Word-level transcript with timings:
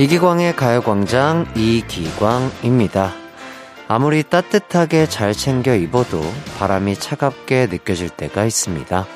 이기광의 0.00 0.56
가요광장 0.56 1.52
이기광입니다. 1.54 3.12
아무리 3.86 4.22
따뜻하게 4.22 5.04
잘 5.04 5.34
챙겨 5.34 5.74
입어도 5.74 6.22
바람이 6.58 6.96
차갑게 6.96 7.66
느껴질 7.70 8.08
때가 8.08 8.46
있습니다. 8.46 9.06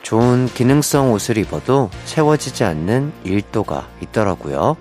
좋은 0.00 0.46
기능성 0.46 1.12
옷을 1.12 1.36
입어도 1.36 1.90
채워지지 2.06 2.64
않는 2.64 3.12
일도가 3.24 3.86
있더라고요. 4.00 4.78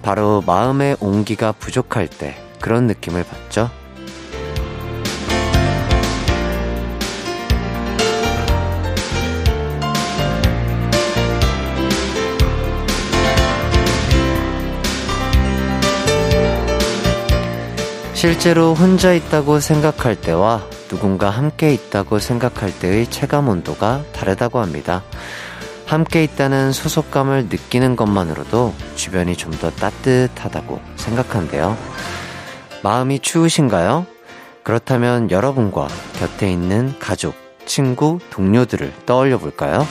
바로 0.00 0.42
마음의 0.46 0.96
온기가 1.00 1.52
부족할 1.52 2.08
때 2.08 2.42
그런 2.58 2.86
느낌을 2.86 3.24
받죠. 3.24 3.70
실제로 18.18 18.74
혼자 18.74 19.12
있다고 19.12 19.60
생각할 19.60 20.16
때와 20.20 20.66
누군가 20.88 21.30
함께 21.30 21.72
있다고 21.72 22.18
생각할 22.18 22.76
때의 22.76 23.08
체감 23.08 23.48
온도가 23.48 24.02
다르다고 24.12 24.58
합니다. 24.58 25.04
함께 25.86 26.24
있다는 26.24 26.72
소속감을 26.72 27.44
느끼는 27.44 27.94
것만으로도 27.94 28.74
주변이 28.96 29.36
좀 29.36 29.52
더 29.52 29.70
따뜻하다고 29.70 30.80
생각한대요. 30.96 31.76
마음이 32.82 33.20
추우신가요? 33.20 34.04
그렇다면 34.64 35.30
여러분과 35.30 35.86
곁에 36.18 36.50
있는 36.50 36.98
가족, 36.98 37.36
친구, 37.66 38.18
동료들을 38.30 38.94
떠올려 39.06 39.38
볼까요? 39.38 39.86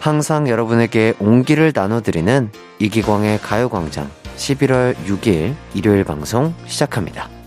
항상 0.00 0.50
여러분에게 0.50 1.14
온기를 1.18 1.72
나눠드리는 1.74 2.52
이기광의 2.78 3.38
가요광장 3.38 4.10
11월 4.36 4.94
6일 5.06 5.54
일요일 5.72 6.04
방송 6.04 6.52
시작합니다. 6.66 7.37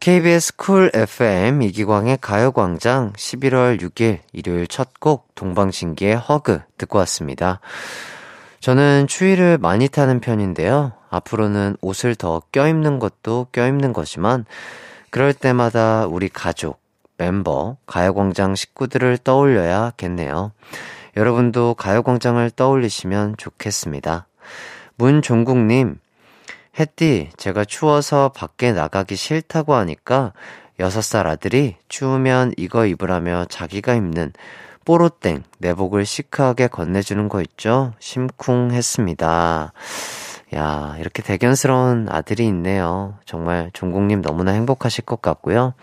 KBS 0.00 0.56
쿨 0.56 0.90
FM 0.94 1.60
이기광의 1.60 2.16
가요광장 2.22 3.12
11월 3.12 3.78
6일 3.82 4.20
일요일 4.32 4.66
첫 4.66 4.94
곡 4.98 5.34
동방신기의 5.34 6.16
허그 6.16 6.62
듣고 6.78 6.96
왔습니다. 7.00 7.60
저는 8.60 9.08
추위를 9.08 9.58
많이 9.58 9.88
타는 9.88 10.20
편인데요. 10.20 10.92
앞으로는 11.10 11.76
옷을 11.82 12.14
더 12.14 12.40
껴입는 12.50 12.98
것도 12.98 13.48
껴입는 13.52 13.92
거지만 13.92 14.46
그럴 15.10 15.34
때마다 15.34 16.06
우리 16.06 16.30
가족, 16.30 16.80
멤버, 17.18 17.76
가요광장 17.84 18.54
식구들을 18.54 19.18
떠올려야겠네요. 19.18 20.52
여러분도 21.18 21.74
가요광장을 21.74 22.50
떠올리시면 22.52 23.34
좋겠습니다. 23.36 24.26
문종국님, 24.96 25.98
햇띠, 26.80 27.28
제가 27.36 27.66
추워서 27.66 28.30
밖에 28.30 28.72
나가기 28.72 29.14
싫다고 29.14 29.74
하니까 29.74 30.32
6살 30.78 31.26
아들이 31.26 31.76
추우면 31.88 32.54
이거 32.56 32.86
입으라며 32.86 33.44
자기가 33.50 33.92
입는 33.92 34.32
뽀로땡 34.86 35.42
내복을 35.58 36.06
시크하게 36.06 36.68
건네주는 36.68 37.28
거 37.28 37.42
있죠? 37.42 37.92
심쿵했습니다. 37.98 39.74
야, 40.54 40.96
이렇게 40.98 41.22
대견스러운 41.22 42.08
아들이 42.08 42.46
있네요. 42.46 43.18
정말 43.26 43.70
종국님 43.74 44.22
너무나 44.22 44.52
행복하실 44.52 45.04
것 45.04 45.20
같고요. 45.20 45.74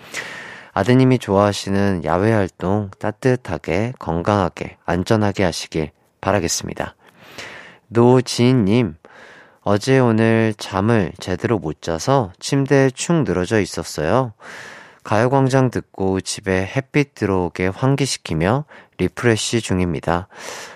아드님이 0.73 1.19
좋아하시는 1.19 2.05
야외 2.05 2.33
활동 2.33 2.89
따뜻하게, 2.97 3.93
건강하게, 3.99 4.77
안전하게 4.85 5.43
하시길 5.43 5.91
바라겠습니다. 6.21 6.95
노지인님, 7.89 8.95
어제 9.69 9.99
오늘 9.99 10.53
잠을 10.57 11.11
제대로 11.19 11.59
못 11.59 11.81
자서 11.81 12.31
침대에 12.39 12.89
축 12.89 13.23
늘어져 13.23 13.59
있었어요. 13.59 14.31
가요광장 15.03 15.71
듣고 15.71 16.21
집에 16.21 16.65
햇빛 16.65 17.13
들어오게 17.15 17.67
환기시키며 17.67 18.63
refresh 18.97 19.59
중입니다. 19.59 20.29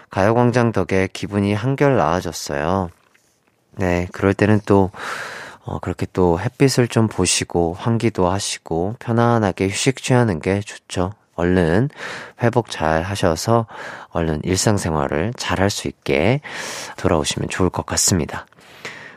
가요광장 0.09 0.73
덕에 0.73 1.07
기분이 1.13 1.53
한결 1.53 1.95
나아졌어요. 1.95 2.89
네, 3.77 4.09
그럴 4.11 4.33
때는 4.33 4.59
또, 4.65 4.91
어, 5.63 5.79
그렇게 5.79 6.05
또 6.11 6.37
햇빛을 6.41 6.89
좀 6.89 7.07
보시고 7.07 7.73
환기도 7.79 8.27
하시고 8.27 8.97
편안하게 8.99 9.69
휴식 9.69 10.03
취하는 10.03 10.41
게 10.41 10.59
좋죠. 10.59 11.13
얼른 11.35 11.89
회복 12.43 12.69
잘 12.69 13.03
하셔서 13.03 13.67
얼른 14.09 14.41
일상생활을 14.43 15.31
잘 15.37 15.61
할 15.61 15.69
수 15.69 15.87
있게 15.87 16.41
돌아오시면 16.97 17.47
좋을 17.47 17.69
것 17.69 17.85
같습니다. 17.85 18.47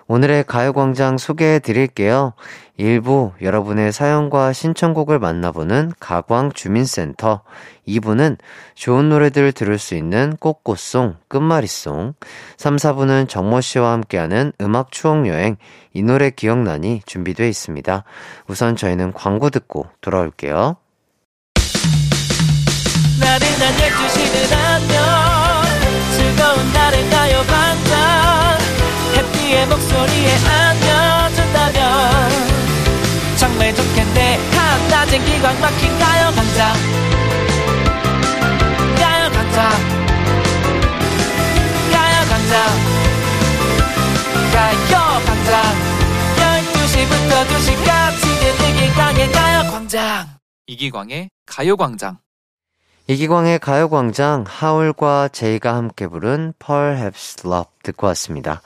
오늘의 0.06 0.44
가요광장 0.44 1.18
소개해 1.18 1.58
드릴게요. 1.60 2.34
1부 2.78 3.32
여러분의 3.40 3.92
사연과 3.92 4.52
신청곡을 4.52 5.18
만나보는 5.18 5.92
가광주민센터. 6.00 7.42
2부는 7.86 8.38
좋은 8.74 9.08
노래들 9.08 9.52
들을 9.52 9.78
수 9.78 9.94
있는 9.94 10.36
꽃꽃송, 10.36 11.16
끝말잇송. 11.28 12.14
3, 12.56 12.76
4부는 12.76 13.28
정모 13.28 13.60
씨와 13.60 13.92
함께하는 13.92 14.52
음악 14.60 14.90
추억여행, 14.90 15.56
이 15.92 16.02
노래 16.02 16.30
기억나니 16.30 17.02
준비되어 17.06 17.46
있습니다. 17.46 18.04
우선 18.48 18.76
저희는 18.76 19.12
광고 19.12 19.50
듣고 19.50 19.86
돌아올게요. 20.00 20.76
나른한 23.20 23.74
12시는 23.74 24.52
안녕 24.52 25.04
즐거운 26.16 26.72
날을 26.72 27.10
그의 27.10 27.53
목소리에 29.74 30.36
안겨준다면 30.46 32.30
정말 33.36 33.74
좋겠네. 33.74 34.38
한낮엔 34.52 35.24
기광 35.24 35.60
막힌 35.60 35.98
가요광장. 35.98 36.74
가요광장. 38.96 39.70
가요광장. 41.92 42.54
가요광장. 44.52 45.52
12시부터 46.38 47.32
2시까지 47.48 48.22
이기광의 48.70 49.32
가요광장. 49.32 50.28
이기광의 50.68 51.30
가요광장. 51.46 52.18
이기광의 53.08 53.58
가요광장 53.58 54.44
하울과 54.46 55.30
제이가 55.32 55.74
함께 55.74 56.06
부른 56.06 56.54
Perhaps 56.64 57.42
Love 57.44 57.72
듣고 57.82 58.06
왔습니다. 58.06 58.62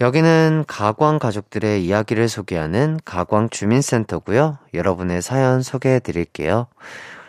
여기는 0.00 0.64
가광 0.66 1.18
가족들의 1.18 1.84
이야기를 1.84 2.28
소개하는 2.30 2.98
가광 3.04 3.50
주민센터고요. 3.50 4.56
여러분의 4.72 5.20
사연 5.20 5.60
소개해 5.60 6.00
드릴게요. 6.00 6.68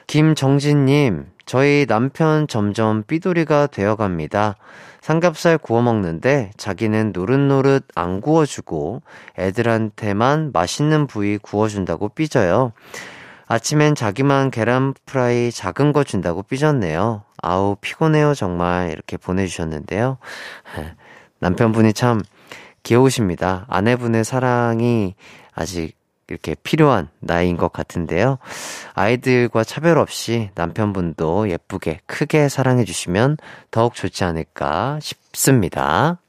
김정진님, 0.08 1.26
저희 1.46 1.86
남편 1.86 2.48
점점 2.48 3.04
삐돌이가 3.04 3.68
되어 3.68 3.98
갑니다. 3.98 4.56
삼겹살 5.02 5.58
구워 5.58 5.82
먹는데 5.82 6.52
자기는 6.56 7.12
노릇노릇 7.14 7.88
안 7.94 8.22
구워주고 8.22 9.02
애들한테만 9.38 10.52
맛있는 10.54 11.08
부위 11.08 11.38
구워준다고 11.40 12.08
삐져요. 12.10 12.72
아침엔 13.48 13.96
자기만 13.96 14.50
계란 14.50 14.94
프라이 15.06 15.52
작은 15.52 15.92
거 15.92 16.06
준다고 16.06 16.42
삐졌네요. 16.42 17.24
아우, 17.42 17.76
피곤해요, 17.82 18.34
정말. 18.34 18.92
이렇게 18.92 19.18
보내주셨는데요. 19.18 20.20
남편분이 21.42 21.94
참 21.94 22.22
귀여우십니다. 22.84 23.66
아내분의 23.70 24.24
사랑이 24.24 25.16
아직 25.54 25.96
이렇게 26.28 26.56
필요한 26.56 27.10
나이인 27.20 27.58
것 27.58 27.74
같은데요. 27.74 28.38
아이들과 28.94 29.64
차별 29.64 29.98
없이 29.98 30.50
남편분도 30.56 31.50
예쁘게 31.50 32.00
크게 32.06 32.48
사랑해 32.50 32.86
주시면 32.86 33.38
더욱 33.70 33.94
좋지 33.94 34.24
않을까 34.24 35.00
싶습니다. 35.02 36.20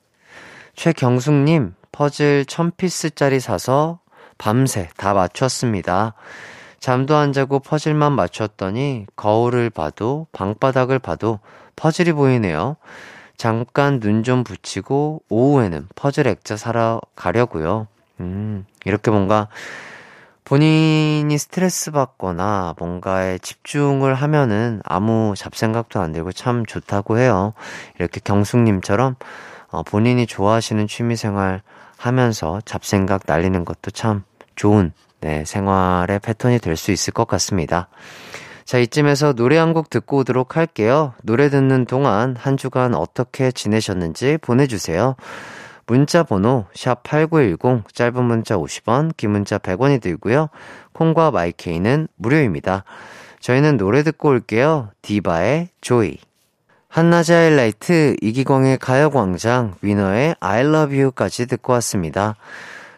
최경숙님, 0.74 1.74
퍼즐 1.92 2.44
1000피스짜리 2.46 3.38
사서 3.38 4.00
밤새 4.38 4.88
다 4.96 5.14
맞췄습니다. 5.14 6.14
잠도 6.80 7.14
안 7.14 7.32
자고 7.32 7.60
퍼즐만 7.60 8.12
맞췄더니 8.12 9.06
거울을 9.14 9.70
봐도 9.70 10.26
방바닥을 10.32 10.98
봐도 10.98 11.38
퍼즐이 11.76 12.12
보이네요. 12.12 12.76
잠깐 13.36 14.00
눈 14.00 14.22
좀 14.22 14.44
붙이고 14.44 15.22
오후에는 15.28 15.88
퍼즐 15.94 16.26
액자 16.26 16.56
사러 16.56 17.00
가려고요. 17.16 17.86
음, 18.20 18.64
이렇게 18.84 19.10
뭔가 19.10 19.48
본인이 20.44 21.38
스트레스 21.38 21.90
받거나 21.92 22.74
뭔가에 22.78 23.38
집중을 23.38 24.14
하면은 24.14 24.80
아무 24.84 25.34
잡생각도 25.36 26.00
안 26.00 26.12
들고 26.12 26.32
참 26.32 26.66
좋다고 26.66 27.18
해요. 27.18 27.54
이렇게 27.98 28.20
경숙님처럼 28.22 29.16
어, 29.70 29.82
본인이 29.82 30.26
좋아하시는 30.26 30.86
취미 30.88 31.16
생활 31.16 31.62
하면서 31.96 32.60
잡생각 32.64 33.22
날리는 33.26 33.64
것도 33.64 33.90
참 33.92 34.24
좋은 34.56 34.92
네, 35.20 35.44
생활의 35.44 36.18
패턴이 36.18 36.58
될 36.58 36.76
수 36.76 36.90
있을 36.90 37.12
것 37.12 37.26
같습니다. 37.28 37.88
자, 38.64 38.78
이쯤에서 38.78 39.32
노래 39.34 39.56
한 39.58 39.72
곡 39.72 39.88
듣고 39.90 40.18
오도록 40.18 40.56
할게요. 40.56 41.14
노래 41.22 41.48
듣는 41.48 41.86
동안 41.86 42.36
한 42.38 42.56
주간 42.56 42.94
어떻게 42.94 43.50
지내셨는지 43.50 44.38
보내주세요. 44.42 45.16
문자 45.86 46.22
번호 46.22 46.66
샵8910 46.74 47.92
짧은 47.92 48.24
문자 48.24 48.56
50원, 48.56 49.16
긴 49.16 49.30
문자 49.30 49.58
100원이 49.58 50.00
들고요. 50.00 50.48
콩과 50.92 51.30
마이케이는 51.30 52.08
무료입니다. 52.16 52.84
저희는 53.40 53.76
노래 53.78 54.02
듣고 54.02 54.28
올게요. 54.28 54.90
디바의 55.02 55.68
조이. 55.80 56.18
한낮의 56.88 57.34
하이라이트 57.34 58.16
이기광의 58.20 58.76
가요광장 58.78 59.74
위너의 59.80 60.36
I 60.40 60.60
love 60.60 61.00
you까지 61.00 61.46
듣고 61.46 61.72
왔습니다. 61.74 62.36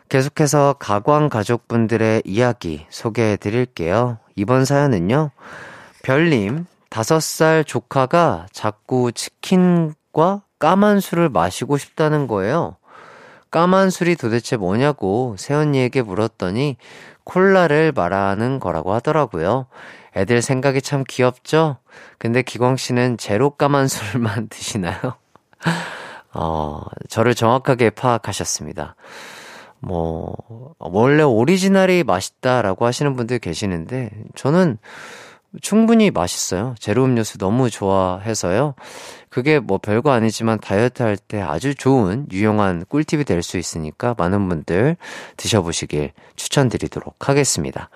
계속해서 0.08 0.74
가광 0.80 1.28
가족분들의 1.28 2.22
이야기 2.24 2.86
소개해 2.90 3.36
드릴게요. 3.36 4.18
이번 4.36 4.64
사연은요. 4.64 5.30
별님, 6.02 6.66
5살 6.90 7.66
조카가 7.66 8.46
자꾸 8.52 9.12
치킨과 9.12 10.42
까만 10.58 11.00
술을 11.00 11.28
마시고 11.28 11.76
싶다는 11.76 12.26
거예요. 12.26 12.76
까만 13.50 13.90
술이 13.90 14.16
도대체 14.16 14.56
뭐냐고 14.56 15.36
세언니에게 15.38 16.02
물었더니 16.02 16.76
콜라를 17.24 17.92
말하는 17.92 18.60
거라고 18.60 18.92
하더라고요. 18.92 19.66
애들 20.16 20.42
생각이 20.42 20.82
참 20.82 21.04
귀엽죠? 21.08 21.78
근데 22.18 22.42
기광 22.42 22.76
씨는 22.76 23.16
제로 23.16 23.50
까만 23.50 23.88
술만 23.88 24.48
드시나요? 24.50 25.14
어, 26.34 26.82
저를 27.08 27.34
정확하게 27.34 27.90
파악하셨습니다. 27.90 28.96
뭐, 29.86 30.34
원래 30.78 31.22
오리지널이 31.22 32.04
맛있다라고 32.04 32.86
하시는 32.86 33.14
분들 33.16 33.38
계시는데, 33.38 34.10
저는 34.34 34.78
충분히 35.62 36.10
맛있어요. 36.10 36.74
제로 36.80 37.04
음료수 37.04 37.38
너무 37.38 37.70
좋아해서요. 37.70 38.74
그게 39.28 39.60
뭐 39.60 39.78
별거 39.78 40.10
아니지만 40.10 40.58
다이어트 40.58 41.02
할 41.02 41.16
때 41.16 41.40
아주 41.40 41.74
좋은 41.74 42.26
유용한 42.32 42.84
꿀팁이 42.88 43.24
될 43.24 43.42
수 43.42 43.56
있으니까 43.58 44.14
많은 44.18 44.48
분들 44.48 44.96
드셔보시길 45.36 46.12
추천드리도록 46.36 47.28
하겠습니다. 47.28 47.88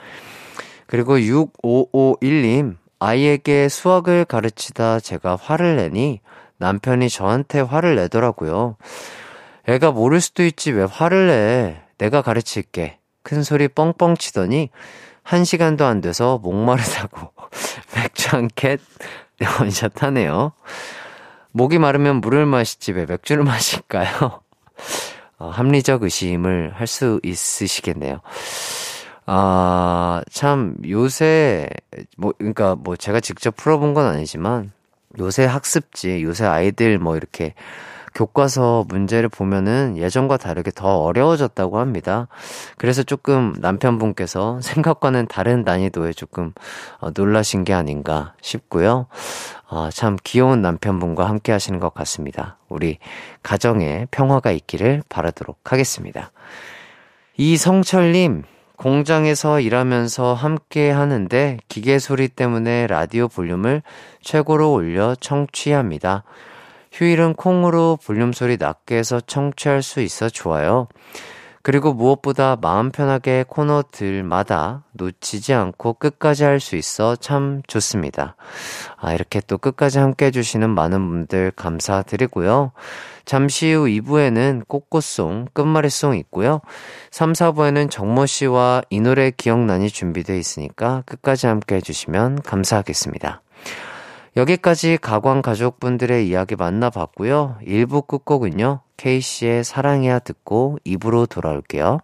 그리고 0.87 1.19
6551님, 1.19 2.77
아이에게 3.01 3.69
수학을 3.69 4.25
가르치다 4.25 5.01
제가 5.01 5.37
화를 5.41 5.77
내니 5.77 6.21
남편이 6.59 7.09
저한테 7.09 7.61
화를 7.61 7.97
내더라고요. 7.97 8.77
애가 9.69 9.93
모를 9.93 10.21
수도 10.21 10.45
있지 10.45 10.73
왜 10.73 10.85
화를 10.85 11.27
내? 11.29 11.83
내가 11.99 12.23
가르칠게. 12.23 12.99
큰 13.23 13.43
소리 13.43 13.69
뻥뻥 13.69 14.17
치더니 14.17 14.71
한 15.23 15.45
시간도 15.45 15.85
안 15.85 16.01
돼서 16.01 16.39
목마르다고 16.39 17.33
맥주 17.95 18.35
한 18.35 18.49
캔 18.55 18.79
원샷 19.61 20.03
하네요. 20.03 20.53
목이 21.53 21.79
마르면 21.79 22.17
물을 22.23 22.47
마시지 22.47 22.93
왜 22.93 23.05
맥주를 23.07 23.45
마실까요? 23.45 24.41
어, 25.39 25.51
합리적 25.51 26.03
의심을 26.03 26.73
할 26.75 26.87
수 26.87 27.21
있으시겠네요. 27.23 28.21
아, 29.27 30.23
참, 30.33 30.75
요새, 30.89 31.69
뭐, 32.17 32.33
그니까 32.39 32.75
뭐 32.75 32.97
제가 32.97 33.21
직접 33.21 33.55
풀어본 33.55 33.93
건 33.93 34.07
아니지만, 34.07 34.73
요새 35.19 35.45
학습지, 35.45 36.23
요새 36.23 36.47
아이들 36.47 36.99
뭐 36.99 37.17
이렇게 37.17 37.55
교과서 38.15 38.85
문제를 38.89 39.29
보면은 39.29 39.97
예전과 39.97 40.37
다르게 40.37 40.71
더 40.75 41.03
어려워졌다고 41.03 41.79
합니다. 41.79 42.29
그래서 42.77 43.03
조금 43.03 43.55
남편분께서 43.59 44.61
생각과는 44.63 45.27
다른 45.27 45.63
난이도에 45.63 46.13
조금 46.13 46.53
어, 47.01 47.11
놀라신 47.15 47.65
게 47.65 47.73
아닌가 47.73 48.35
싶고요. 48.41 49.07
어, 49.69 49.91
참 49.91 50.17
귀여운 50.25 50.63
남편분과 50.63 51.29
함께 51.29 51.53
하시는 51.53 51.79
것 51.79 51.93
같습니다. 51.95 52.59
우리 52.69 52.99
가정에 53.43 54.07
평화가 54.11 54.51
있기를 54.51 55.03
바라도록 55.09 55.73
하겠습니다. 55.73 56.31
이성철님, 57.37 58.45
공장에서 58.77 59.61
일하면서 59.61 60.35
함께 60.35 60.91
하는데 60.91 61.59
기계 61.69 61.99
소리 61.99 62.29
때문에 62.29 62.87
라디오 62.87 63.29
볼륨을 63.29 63.83
최고로 64.23 64.73
올려 64.73 65.17
청취합니다. 65.17 66.23
휴일은 66.93 67.35
콩으로 67.35 67.99
볼륨 68.05 68.33
소리 68.33 68.57
낮게 68.57 68.97
해서 68.97 69.21
청취할 69.21 69.83
수 69.83 70.01
있어 70.01 70.29
좋아요. 70.29 70.89
그리고 71.63 71.93
무엇보다 71.93 72.57
마음 72.61 72.91
편하게 72.91 73.45
코너들마다 73.47 74.85
놓치지 74.93 75.53
않고 75.53 75.95
끝까지 75.95 76.45
할 76.45 76.61
수 76.61 76.77
있어 76.77 77.15
참 77.15 77.61
좋습니다. 77.67 78.37
아, 78.97 79.13
이렇게 79.13 79.41
또 79.47 79.59
끝까지 79.59 79.99
함께 79.99 80.27
해주시는 80.27 80.71
많은 80.71 81.07
분들 81.11 81.53
감사드리고요. 81.57 82.73
잠시 83.27 83.73
후 83.73 83.85
2부에는 83.85 84.67
꽃꽃송, 84.67 85.49
끝말잇송 85.53 86.17
있고요. 86.17 86.63
3, 87.11 87.35
4부에는 87.35 87.91
정모 87.91 88.25
씨와 88.25 88.83
이 88.89 89.01
노래 89.01 89.31
기억나니 89.31 89.91
준비되어 89.91 90.37
있으니까 90.37 91.03
끝까지 91.05 91.49
함께 91.49 91.75
해주시면 91.75 92.43
감사하겠습니다. 92.43 93.43
여기까지 94.37 94.99
가광 95.01 95.43
가족분들의 95.43 96.29
이야기 96.29 96.57
만나봤고요. 96.57 97.59
1부 97.67 98.07
끝곡은요. 98.07 98.83
케이씨의 98.97 99.65
사랑해야 99.65 100.19
듣고 100.19 100.79
2부로 100.87 101.29
돌아올게요. 101.29 102.01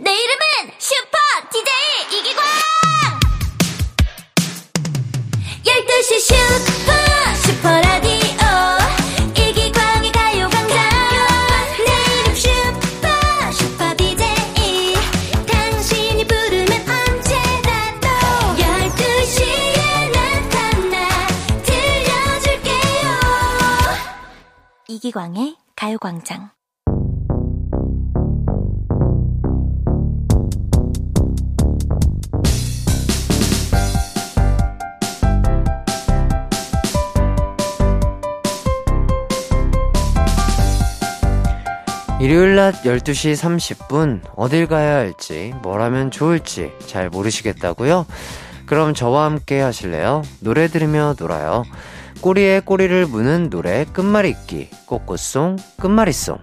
내 0.00 0.10
이름은 0.12 0.72
슈퍼 0.78 1.18
DJ 1.50 2.18
이기광! 2.20 2.44
12시 5.64 6.20
슈 6.20 6.83
이기광의 25.14 25.56
가요광장. 25.76 26.50
일요일 42.20 42.56
낮 42.56 42.82
12시 42.82 43.34
30분, 43.36 44.20
어딜 44.34 44.66
가야 44.66 44.96
할지, 44.96 45.54
뭘 45.62 45.80
하면 45.82 46.10
좋을지 46.10 46.72
잘 46.86 47.08
모르시겠다고요? 47.08 48.06
그럼 48.66 48.94
저와 48.94 49.26
함께 49.26 49.60
하실래요? 49.60 50.22
노래 50.40 50.66
들으며 50.66 51.14
놀아요. 51.18 51.64
꼬리에 52.24 52.60
꼬리를 52.60 53.04
무는 53.04 53.50
노래 53.50 53.84
끝말 53.84 54.24
잇기 54.24 54.70
꽃꽃송 54.86 55.56
끝말잇송 55.78 56.38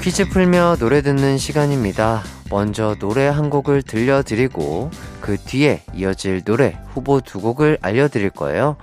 퀴즈 0.00 0.28
풀며 0.28 0.76
노래 0.78 1.02
듣는 1.02 1.38
시간입니다. 1.38 2.22
먼저 2.48 2.94
노래 3.00 3.26
한 3.26 3.50
곡을 3.50 3.82
들려드리고 3.82 4.92
그 5.20 5.36
뒤에 5.36 5.82
이어질 5.94 6.44
노래 6.44 6.78
후보 6.94 7.20
두 7.20 7.40
곡을 7.40 7.78
알려드릴 7.82 8.30
거예요. 8.30 8.76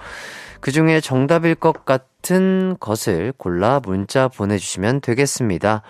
그 0.60 0.72
중에 0.72 1.00
정답일 1.02 1.56
것 1.56 1.86
같은 1.86 2.76
것을 2.80 3.34
골라 3.38 3.80
문자 3.84 4.28
보내주시면 4.28 5.02
되겠습니다. 5.02 5.82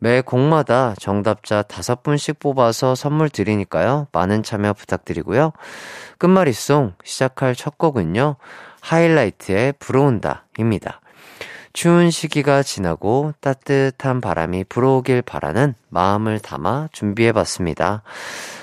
매 0.00 0.20
곡마다 0.20 0.94
정답자 0.98 1.62
다섯 1.62 2.02
분씩 2.02 2.38
뽑아서 2.38 2.94
선물 2.94 3.30
드리니까요. 3.30 4.06
많은 4.12 4.42
참여 4.42 4.72
부탁드리고요. 4.74 5.52
끝말잇송 6.18 6.94
시작할 7.04 7.54
첫 7.54 7.78
곡은요. 7.78 8.36
하이라이트의 8.80 9.74
불어온다 9.78 10.46
입니다. 10.56 11.00
추운 11.72 12.10
시기가 12.10 12.62
지나고 12.62 13.34
따뜻한 13.40 14.20
바람이 14.20 14.64
불어오길 14.64 15.22
바라는 15.22 15.74
마음을 15.90 16.38
담아 16.38 16.88
준비해봤습니다. 16.92 18.02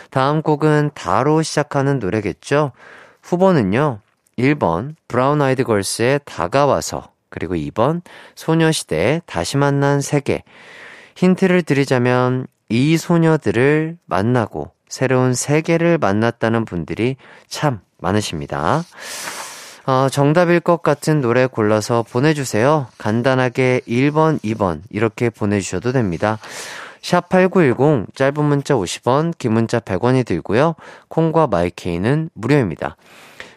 다음 0.09 0.41
곡은 0.41 0.91
다로 0.93 1.41
시작하는 1.41 2.00
노래겠죠? 2.00 2.71
후보는요, 3.21 4.00
1번 4.37 4.95
브라운 5.07 5.41
아이드 5.41 5.63
걸스의 5.63 6.21
다가와서 6.25 7.11
그리고 7.29 7.55
2번 7.55 8.01
소녀시대의 8.35 9.21
다시 9.25 9.57
만난 9.57 10.01
세계 10.01 10.43
힌트를 11.15 11.63
드리자면 11.63 12.47
이 12.69 12.97
소녀들을 12.97 13.97
만나고 14.05 14.71
새로운 14.87 15.33
세계를 15.33 15.97
만났다는 15.97 16.65
분들이 16.65 17.15
참 17.47 17.79
많으십니다. 17.99 18.83
어, 19.85 20.07
정답일 20.09 20.59
것 20.59 20.81
같은 20.81 21.21
노래 21.21 21.45
골라서 21.45 22.03
보내주세요. 22.03 22.87
간단하게 22.97 23.81
1번, 23.87 24.41
2번 24.41 24.81
이렇게 24.89 25.29
보내주셔도 25.29 25.91
됩니다. 25.91 26.39
샵8910 27.01 28.15
짧은 28.15 28.43
문자 28.43 28.73
50원, 28.73 29.37
긴 29.37 29.53
문자 29.53 29.79
100원이 29.79 30.25
들고요. 30.25 30.73
콩과 31.07 31.47
마이케이는 31.47 32.31
무료입니다. 32.33 32.95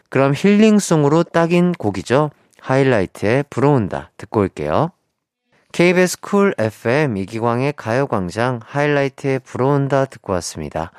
그럼 0.09 0.33
힐링송으로 0.35 1.25
딱인 1.25 1.73
곡이죠. 1.73 2.31
하이라이트에 2.61 3.45
불어온다 3.51 4.11
듣고 4.17 4.41
올게요. 4.41 4.91
KBS 5.73 6.21
쿨 6.21 6.55
FM 6.59 7.17
이기광의 7.19 7.75
가요광장 7.77 8.61
하이라이트에 8.65 9.39
불어온다 9.41 10.07
듣고 10.07 10.33
왔습니다. 10.35 10.93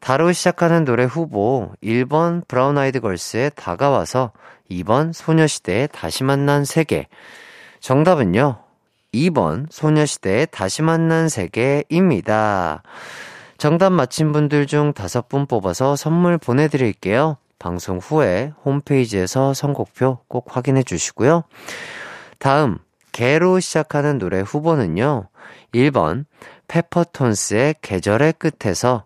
다로 0.00 0.30
시작하는 0.32 0.84
노래 0.84 1.04
후보 1.04 1.72
1번 1.82 2.46
브라운 2.46 2.78
아이드 2.78 3.00
걸스의 3.00 3.52
다가와서 3.56 4.32
2번 4.70 5.12
소녀시대의 5.12 5.88
다시 5.92 6.22
만난 6.22 6.64
세계 6.64 7.08
정답은요 7.80 8.60
2번 9.14 9.66
소녀시대의 9.70 10.48
다시 10.50 10.82
만난 10.82 11.28
세계입니다. 11.28 12.82
정답 13.56 13.90
맞힌 13.90 14.32
분들 14.32 14.66
중 14.66 14.92
5분 14.92 15.48
뽑아서 15.48 15.96
선물 15.96 16.38
보내드릴게요. 16.38 17.38
방송 17.58 17.98
후에 17.98 18.52
홈페이지에서 18.64 19.54
선곡표 19.54 20.18
꼭 20.28 20.56
확인해 20.56 20.82
주시고요. 20.82 21.44
다음, 22.38 22.78
개로 23.12 23.58
시작하는 23.60 24.18
노래 24.18 24.40
후보는요. 24.40 25.28
1번, 25.74 26.24
페퍼톤스의 26.68 27.76
계절의 27.82 28.34
끝에서 28.34 29.04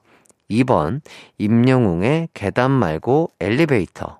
2번, 0.50 1.00
임영웅의 1.38 2.28
계단 2.35 2.71
말고 2.71 3.30
엘리베이터. 3.40 4.18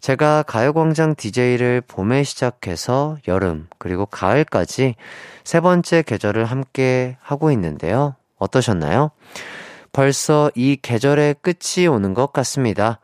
제가 0.00 0.42
가요광장 0.44 1.14
DJ를 1.14 1.82
봄에 1.86 2.22
시작해서 2.22 3.18
여름, 3.28 3.68
그리고 3.76 4.06
가을까지 4.06 4.94
세 5.44 5.60
번째 5.60 6.02
계절을 6.02 6.46
함께 6.46 7.18
하고 7.20 7.50
있는데요. 7.52 8.14
어떠셨나요? 8.38 9.10
벌써 9.92 10.50
이 10.54 10.78
계절의 10.80 11.36
끝이 11.42 11.86
오는 11.86 12.14
것 12.14 12.32
같습니다. 12.32 13.00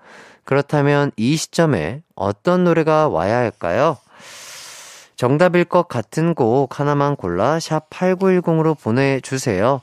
그렇다면 0.46 1.10
이 1.16 1.36
시점에 1.36 2.02
어떤 2.14 2.64
노래가 2.64 3.08
와야 3.08 3.36
할까요? 3.36 3.98
정답일 5.16 5.64
것 5.64 5.88
같은 5.88 6.34
곡 6.34 6.78
하나만 6.78 7.16
골라 7.16 7.60
샵 7.60 7.90
8910으로 7.90 8.78
보내주세요. 8.80 9.80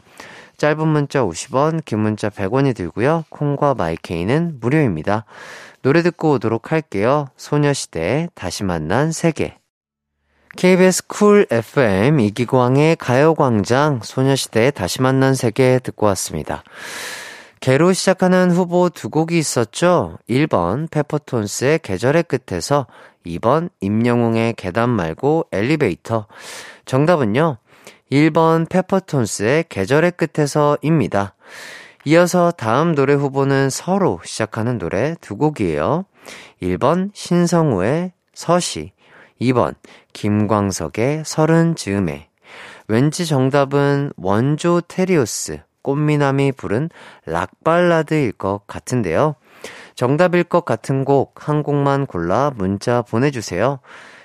짧은 0.58 0.88
문자 0.88 1.22
50원, 1.22 1.84
긴 1.84 2.00
문자 2.00 2.30
100원이 2.30 2.76
들고요. 2.76 3.26
콩과 3.30 3.74
마이케이는 3.74 4.60
무료입니다. 4.62 5.26
노래 5.82 6.02
듣고 6.02 6.34
오도록 6.34 6.72
할게요. 6.72 7.28
소녀시대 7.36 8.30
다시 8.34 8.64
만난 8.64 9.12
세계. 9.12 9.58
KBS 10.56 11.08
쿨 11.08 11.48
FM 11.50 12.20
이기광의 12.20 12.96
가요광장 12.98 14.02
소녀시대 14.04 14.72
다시 14.72 15.02
만난 15.02 15.34
세계 15.34 15.80
듣고 15.80 16.06
왔습니다. 16.06 16.64
계로 17.64 17.94
시작하는 17.94 18.52
후보 18.52 18.90
두 18.90 19.10
곡이 19.10 19.38
있었죠. 19.38 20.18
1번 20.30 20.92
페퍼톤스의 20.92 21.80
계절의 21.80 22.24
끝에서 22.24 22.88
2번 23.26 23.70
임영웅의 23.80 24.56
계단 24.58 24.90
말고 24.90 25.46
엘리베이터. 25.50 26.28
정답은요. 26.84 27.60
1번 28.12 28.68
페퍼톤스의 28.68 29.68
계절의 29.70 30.12
끝에서입니다. 30.18 31.36
이어서 32.04 32.52
다음 32.52 32.96
노래 32.96 33.14
후보는 33.14 33.70
서로 33.70 34.20
시작하는 34.26 34.78
노래 34.78 35.16
두 35.22 35.38
곡이에요. 35.38 36.04
1번 36.62 37.12
신성우의 37.14 38.12
서시, 38.34 38.92
2번 39.40 39.76
김광석의 40.12 41.24
서른 41.26 41.78
즈음에. 41.78 42.28
왠지 42.90 43.26
정답은 43.26 44.12
원조 44.18 44.82
테리오스, 44.82 45.62
꽃미남이 45.84 46.54
부른 46.54 46.90
락발라드일 47.26 48.32
것 48.34 48.62
같은데요. 48.66 49.36
정답일 49.96 50.44
것 50.44 50.66
같은 50.66 51.06
곡 51.06 51.34
한 51.48 51.64
곡만 51.64 52.06
골라 52.06 52.52
문자 52.56 53.02
보내주세요. 53.02 53.80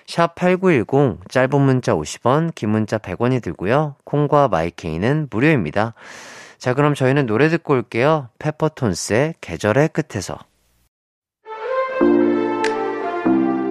샵 0.07 0.35
8910, 0.37 1.29
짧은 1.29 1.61
문자 1.61 1.95
50원, 1.95 2.55
긴 2.55 2.71
문자 2.71 2.97
100원이 2.97 3.43
들고요. 3.43 3.97
콩과 4.05 4.49
마이케이는 4.49 5.29
무료입니다. 5.31 5.93
자, 6.57 6.75
그럼 6.75 6.95
저희는 6.95 7.27
노래 7.27 7.49
듣고 7.49 7.75
올게요. 7.75 8.29
페퍼톤스의 8.39 9.35
계절의 9.41 9.91
끝에서. 9.91 10.39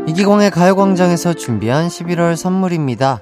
이기광의 0.07 0.51
가요광장에서 0.51 1.33
준비한 1.33 1.87
11월 1.87 2.35
선물입니다. 2.35 3.21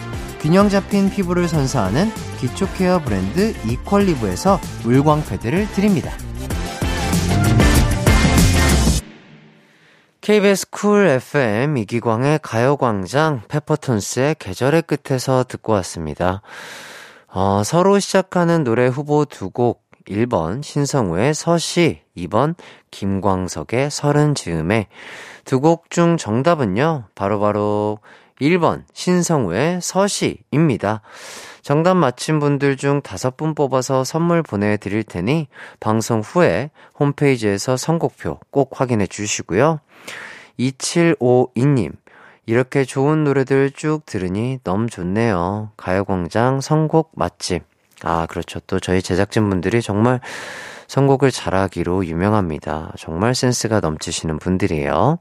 균형 0.41 0.69
잡힌 0.69 1.09
피부를 1.11 1.47
선사하는 1.47 2.07
기초 2.39 2.67
케어 2.73 2.99
브랜드 2.99 3.53
이퀄리브에서 3.67 4.59
물광 4.83 5.23
패드를 5.23 5.67
드립니다. 5.71 6.11
KBS 10.21 10.69
쿨 10.71 11.07
FM 11.07 11.77
이기광의 11.77 12.39
가요광장 12.41 13.41
페퍼톤스의 13.47 14.35
계절의 14.39 14.83
끝에서 14.83 15.43
듣고 15.47 15.73
왔습니다. 15.73 16.41
어, 17.27 17.61
서로 17.63 17.99
시작하는 17.99 18.63
노래 18.63 18.87
후보 18.87 19.25
두 19.25 19.49
곡, 19.51 19.83
1번 20.07 20.63
신성우의 20.63 21.33
서시, 21.35 22.01
2번 22.17 22.55
김광석의 22.89 23.91
서른 23.91 24.35
즈음에 24.35 24.87
두 25.45 25.59
곡 25.59 25.89
중 25.89 26.17
정답은요, 26.17 27.05
바로바로 27.15 27.99
바로 27.99 27.99
1번 28.41 28.83
신성우의 28.93 29.79
서시입니다. 29.81 31.01
정답 31.61 31.93
맞힌 31.93 32.39
분들 32.39 32.75
중 32.75 33.01
다섯 33.01 33.37
분 33.37 33.53
뽑아서 33.53 34.03
선물 34.03 34.41
보내드릴 34.41 35.03
테니 35.03 35.47
방송 35.79 36.21
후에 36.21 36.71
홈페이지에서 36.99 37.77
선곡표 37.77 38.39
꼭 38.49 38.81
확인해 38.81 39.05
주시고요. 39.05 39.79
2752님, 40.59 41.91
이렇게 42.45 42.83
좋은 42.83 43.23
노래들 43.23 43.71
쭉 43.71 44.05
들으니 44.05 44.59
너무 44.63 44.87
좋네요. 44.87 45.71
가요광장 45.77 46.61
선곡 46.61 47.11
맛집. 47.15 47.63
아, 48.03 48.25
그렇죠. 48.25 48.59
또 48.61 48.79
저희 48.79 49.01
제작진분들이 49.01 49.81
정말 49.81 50.19
선곡을 50.87 51.31
잘하기로 51.31 52.05
유명합니다. 52.07 52.93
정말 52.97 53.35
센스가 53.35 53.79
넘치시는 53.79 54.39
분들이에요. 54.39 55.19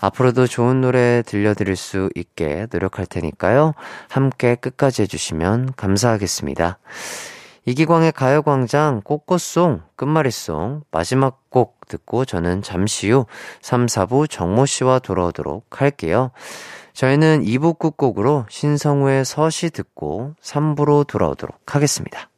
앞으로도 0.00 0.46
좋은 0.46 0.80
노래 0.80 1.22
들려드릴 1.22 1.76
수 1.76 2.08
있게 2.14 2.66
노력할 2.72 3.06
테니까요. 3.06 3.74
함께 4.08 4.54
끝까지 4.54 5.02
해주시면 5.02 5.74
감사하겠습니다. 5.76 6.78
이기광의 7.66 8.12
가요광장 8.12 9.02
꽃꽃송 9.04 9.82
끝말잇송 9.96 10.82
마지막 10.90 11.50
곡 11.50 11.86
듣고 11.88 12.24
저는 12.24 12.62
잠시 12.62 13.10
후 13.10 13.26
3, 13.60 13.86
4부 13.86 14.30
정모 14.30 14.64
씨와 14.64 14.98
돌아오도록 15.00 15.80
할게요. 15.80 16.30
저희는 16.94 17.44
2부 17.44 17.78
끝곡으로 17.78 18.46
신성우의 18.48 19.24
서시 19.24 19.70
듣고 19.70 20.34
3부로 20.42 21.06
돌아오도록 21.06 21.74
하겠습니다. 21.74 22.29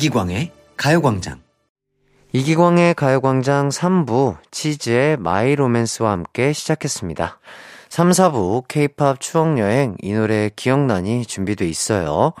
이기광의 0.00 0.50
가요광장. 0.78 1.42
이기광의 2.32 2.94
가요광장 2.94 3.68
3부 3.68 4.38
치즈의 4.50 5.18
My 5.18 5.54
Romance와 5.54 6.10
함께 6.10 6.54
시작했습니다. 6.54 7.38
3, 7.90 8.08
4부 8.08 8.64
케이팝 8.66 9.20
추억여행 9.20 9.96
이 10.00 10.14
노래 10.14 10.48
기억나니 10.56 11.26
준비돼 11.26 11.68
있어요. 11.68 12.32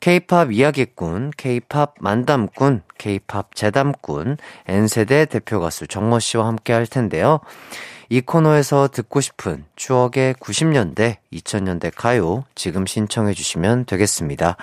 케이팝 0.00 0.50
이야기꾼, 0.50 1.30
케이팝 1.36 1.94
만담꾼, 2.00 2.82
케이팝 2.98 3.54
재담꾼, 3.54 4.36
N세대 4.66 5.26
대표 5.26 5.60
가수 5.60 5.86
정모 5.86 6.18
씨와 6.18 6.48
함께 6.48 6.72
할 6.72 6.88
텐데요. 6.88 7.38
이 8.10 8.20
코너에서 8.20 8.88
듣고 8.88 9.20
싶은 9.20 9.64
추억의 9.76 10.34
90년대, 10.34 11.16
2000년대 11.32 11.92
가요 11.94 12.44
지금 12.54 12.86
신청해 12.86 13.34
주시면 13.34 13.84
되겠습니다. 13.84 14.56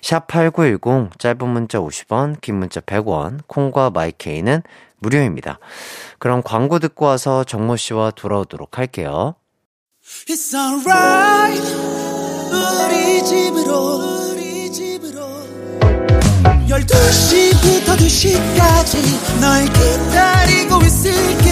샵8910 0.00 1.18
짧은 1.18 1.48
문자 1.48 1.78
50원, 1.78 2.40
긴 2.40 2.56
문자 2.56 2.80
100원, 2.80 3.40
콩과 3.46 3.90
마이케이는 3.90 4.62
무료입니다. 5.00 5.58
그럼 6.18 6.42
광고 6.42 6.78
듣고 6.78 7.06
와서 7.06 7.44
정모 7.44 7.76
씨와 7.76 8.12
돌아오도록 8.12 8.78
할게요. 8.78 9.34
It's 10.26 10.54
alright. 10.54 11.62
우리 12.50 13.24
집으로 13.24 14.17
12시부터 16.68 17.96
2시까지 17.96 19.40
널 19.40 19.64
기다리고 19.64 20.82
있을게 20.82 21.50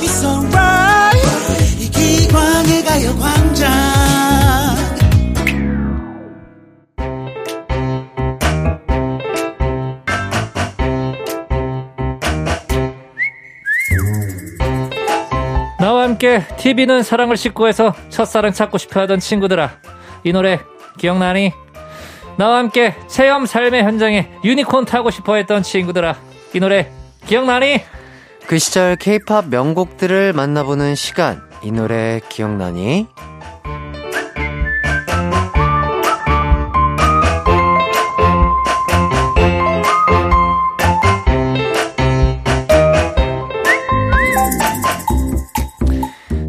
It's 0.00 0.24
alright 0.24 1.82
이 1.82 1.90
기광의 1.90 2.84
가요광장 2.84 3.70
나와 15.78 16.04
함께 16.04 16.42
TV는 16.56 17.02
사랑을 17.02 17.36
싣고 17.36 17.68
해서 17.68 17.94
첫사랑 18.08 18.54
찾고 18.54 18.78
싶어 18.78 19.00
하던 19.00 19.20
친구들아. 19.20 19.70
이 20.24 20.32
노래 20.32 20.58
기억나니? 20.98 21.52
나와 22.36 22.58
함께 22.58 22.94
체험 23.06 23.46
삶의 23.46 23.84
현장에 23.84 24.30
유니콘 24.44 24.84
타고 24.86 25.10
싶어 25.10 25.36
했던 25.36 25.62
친구들아. 25.62 26.16
이 26.54 26.60
노래 26.60 26.90
기억나니? 27.26 27.82
그 28.46 28.58
시절 28.58 28.96
케이팝 28.96 29.48
명곡들을 29.48 30.32
만나보는 30.32 30.94
시간. 30.94 31.42
이 31.62 31.70
노래 31.72 32.20
기억나니? 32.28 33.08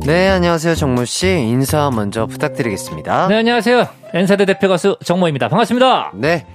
네, 0.05 0.29
안녕하세요, 0.29 0.75
정모 0.75 1.05
씨. 1.05 1.27
인사 1.27 1.89
먼저 1.89 2.27
부탁드리겠습니다. 2.27 3.27
네, 3.27 3.37
안녕하세요. 3.37 3.87
N세대 4.13 4.45
대표 4.45 4.67
가수 4.67 4.97
정모입니다. 5.03 5.49
반갑습니다. 5.49 6.11
네. 6.13 6.45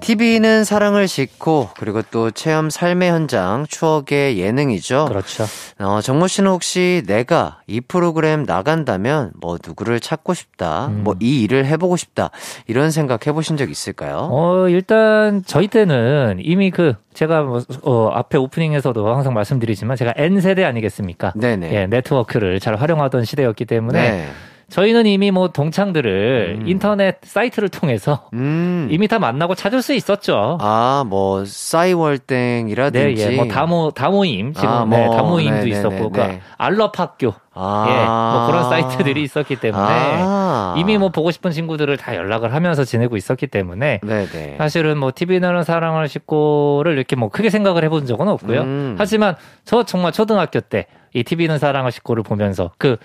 TV는 0.00 0.64
사랑을 0.64 1.08
싣고 1.08 1.70
그리고 1.78 2.02
또 2.10 2.30
체험 2.30 2.70
삶의 2.70 3.10
현장 3.10 3.66
추억의 3.68 4.38
예능이죠. 4.38 5.06
그렇죠. 5.08 5.44
어, 5.78 6.00
정모 6.00 6.28
씨는 6.28 6.50
혹시 6.50 7.02
내가 7.06 7.60
이 7.66 7.80
프로그램 7.80 8.44
나간다면 8.44 9.32
뭐 9.40 9.58
누구를 9.64 10.00
찾고 10.00 10.34
싶다, 10.34 10.86
음. 10.88 11.04
뭐이 11.04 11.42
일을 11.42 11.66
해보고 11.66 11.96
싶다 11.96 12.30
이런 12.66 12.90
생각 12.90 13.26
해보신 13.26 13.56
적 13.56 13.70
있을까요? 13.70 14.28
어, 14.30 14.68
일단 14.68 15.42
저희 15.46 15.68
때는 15.68 16.38
이미 16.40 16.70
그 16.70 16.94
제가 17.14 17.42
뭐, 17.42 17.62
어, 17.82 18.10
앞에 18.12 18.38
오프닝에서도 18.38 19.14
항상 19.14 19.34
말씀드리지만 19.34 19.96
제가 19.96 20.12
N세대 20.16 20.64
아니겠습니까? 20.64 21.32
네네. 21.34 21.72
예, 21.74 21.86
네트워크를 21.86 22.60
잘 22.60 22.76
활용하던 22.76 23.24
시대였기 23.24 23.64
때문에 23.64 24.10
네. 24.10 24.26
저희는 24.68 25.06
이미 25.06 25.30
뭐 25.30 25.48
동창들을 25.48 26.58
음. 26.60 26.68
인터넷 26.68 27.18
사이트를 27.22 27.68
통해서 27.68 28.28
음. 28.32 28.88
이미 28.90 29.06
다 29.06 29.18
만나고 29.20 29.54
찾을 29.54 29.80
수 29.80 29.94
있었죠. 29.94 30.58
아, 30.60 31.04
뭐 31.06 31.44
네, 31.44 31.46
싸이월땡이라든지. 31.46 33.22
예, 33.22 33.36
뭐 33.36 33.46
다모 33.46 33.92
다모임 33.92 34.54
지금 34.54 34.68
아, 34.68 34.84
네, 34.84 35.06
뭐, 35.06 35.16
다모임도 35.16 35.64
네, 35.64 35.68
있었고, 35.68 35.90
네, 35.90 36.00
네, 36.00 36.10
그 36.10 36.18
네. 36.18 36.40
알럽 36.58 36.98
학교, 36.98 37.32
아. 37.54 37.86
예, 37.88 38.04
뭐 38.04 38.46
그런 38.48 38.68
사이트들이 38.68 39.22
있었기 39.22 39.56
때문에 39.56 39.84
아. 39.84 40.74
이미 40.76 40.98
뭐 40.98 41.10
보고 41.10 41.30
싶은 41.30 41.52
친구들을 41.52 41.96
다 41.96 42.16
연락을 42.16 42.52
하면서 42.52 42.82
지내고 42.84 43.16
있었기 43.16 43.46
때문에 43.46 44.00
네네. 44.02 44.56
사실은 44.58 44.98
뭐 44.98 45.12
TV는 45.14 45.62
사랑을 45.62 46.08
싣고를 46.08 46.94
이렇게 46.96 47.14
뭐 47.14 47.28
크게 47.28 47.50
생각을 47.50 47.84
해본 47.84 48.06
적은 48.06 48.26
없고요. 48.26 48.60
음. 48.62 48.94
하지만 48.98 49.36
저 49.64 49.84
정말 49.84 50.10
초등학교 50.12 50.60
때 50.60 50.86
이 51.16 51.24
TV는 51.24 51.58
사랑을 51.58 51.90
싣고를 51.92 52.22
보면서 52.22 52.70
그 52.76 52.98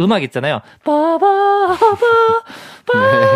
음악 0.00 0.22
있잖아요. 0.24 0.60
빠바바 0.84 1.76
빠바 2.86 3.26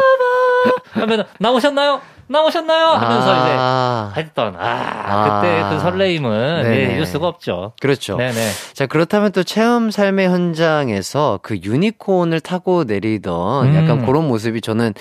하면 1.01 1.25
나오셨나요? 1.39 2.01
나오셨나요? 2.31 2.87
하면서 2.87 3.33
이제 3.33 3.57
아. 3.59 4.13
했던 4.17 4.55
아, 4.57 5.03
아. 5.05 5.41
그때 5.41 5.63
그 5.69 5.81
설레임은 5.81 6.63
네네. 6.63 6.77
예, 6.77 6.95
잊을 6.95 7.05
수가 7.07 7.27
없죠. 7.27 7.73
그렇죠. 7.81 8.17
네네. 8.17 8.51
자, 8.73 8.87
그렇다면 8.87 9.33
또 9.33 9.43
체험 9.43 9.91
삶의 9.91 10.29
현장에서 10.29 11.41
그 11.43 11.59
유니콘을 11.63 12.41
타고 12.41 12.85
내리던 12.85 13.67
음. 13.67 13.75
약간 13.77 14.07
그런 14.07 14.29
모습이 14.29 14.61
저는 14.61 14.95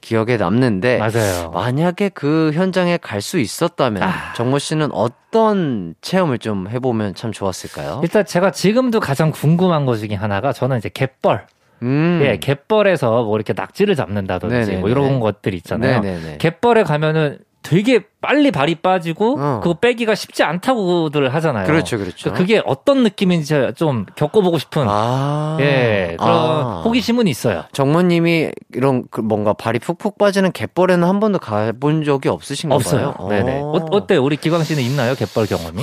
기억에 0.00 0.36
남는데 0.36 0.98
맞아요. 0.98 1.50
만약에 1.52 2.10
그 2.10 2.52
현장에 2.54 2.96
갈 2.98 3.20
수 3.26 3.40
있었다면 3.40 4.04
아. 4.04 4.32
정모 4.34 4.60
씨는 4.60 4.92
어떤 4.92 5.94
체험을 6.00 6.38
좀 6.38 6.68
해보면 6.68 7.16
참 7.16 7.32
좋았을까요? 7.32 7.98
일단 8.04 8.24
제가 8.24 8.52
지금도 8.52 9.00
가장 9.00 9.32
궁금한 9.32 9.84
것 9.84 9.96
중에 9.96 10.14
하나가 10.14 10.52
저는 10.52 10.78
이제 10.78 10.88
갯벌. 10.94 11.44
음. 11.82 12.20
예, 12.24 12.38
갯벌에서 12.38 13.24
뭐 13.24 13.36
이렇게 13.36 13.52
낙지를 13.54 13.94
잡는다든지 13.94 14.54
네네네. 14.54 14.78
뭐 14.78 14.88
이런 14.88 15.20
것들 15.20 15.54
있잖아요. 15.54 16.00
네네네. 16.00 16.38
갯벌에 16.38 16.82
가면은 16.82 17.38
되게 17.66 18.00
빨리 18.20 18.52
발이 18.52 18.76
빠지고 18.76 19.40
어. 19.40 19.60
그거 19.60 19.74
빼기가 19.74 20.14
쉽지 20.14 20.44
않다고들 20.44 21.34
하잖아요. 21.34 21.66
그렇죠, 21.66 21.98
그렇죠. 21.98 22.32
그게 22.32 22.62
어떤 22.64 23.02
느낌인지 23.02 23.72
좀 23.74 24.06
겪어보고 24.14 24.58
싶은 24.58 24.86
아. 24.86 25.56
예 25.60 26.16
그런 26.16 26.30
아. 26.30 26.82
호기심은 26.84 27.26
있어요. 27.26 27.64
정모님이 27.72 28.52
이런 28.72 29.04
그 29.10 29.20
뭔가 29.20 29.52
발이 29.52 29.80
푹푹 29.80 30.16
빠지는 30.16 30.52
갯벌에는 30.52 31.08
한 31.08 31.18
번도 31.18 31.40
가본 31.40 32.04
적이 32.04 32.28
없으신가 32.28 32.76
없어요. 32.76 33.14
네네. 33.28 33.58
어. 33.58 33.72
어, 33.72 33.86
어때 33.90 34.16
우리 34.16 34.36
기광 34.36 34.62
씨는 34.62 34.84
있나요 34.84 35.16
갯벌 35.16 35.46
경험이? 35.46 35.82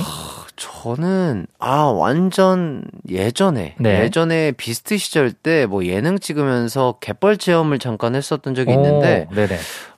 저는 0.56 1.46
아 1.58 1.82
완전 1.82 2.84
예전에 3.08 3.74
네. 3.80 4.02
예전에 4.02 4.52
비스트 4.52 4.96
시절 4.98 5.32
때 5.32 5.66
뭐 5.66 5.84
예능 5.86 6.18
찍으면서 6.18 6.96
갯벌 7.00 7.38
체험을 7.38 7.78
잠깐 7.78 8.14
했었던 8.14 8.54
적이 8.54 8.72
있는데 8.74 9.26
오. 9.30 9.34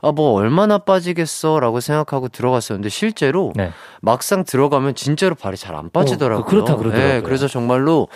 아뭐 0.09 0.33
얼마나 0.33 0.79
빠지겠어라고 0.79 1.81
생각하고 1.81 2.29
들어갔었는데 2.29 2.89
실제로 2.89 3.53
네. 3.55 3.71
막상 4.01 4.45
들어가면 4.45 4.95
진짜로 4.95 5.35
발이 5.35 5.57
잘 5.57 5.75
안 5.77 5.91
빠지더라고요. 5.91 6.45
어, 6.45 6.47
그렇다 6.49 6.77
그러더라고요. 6.77 7.13
네, 7.17 7.21
그래서 7.21 7.49
정말로 7.49 8.09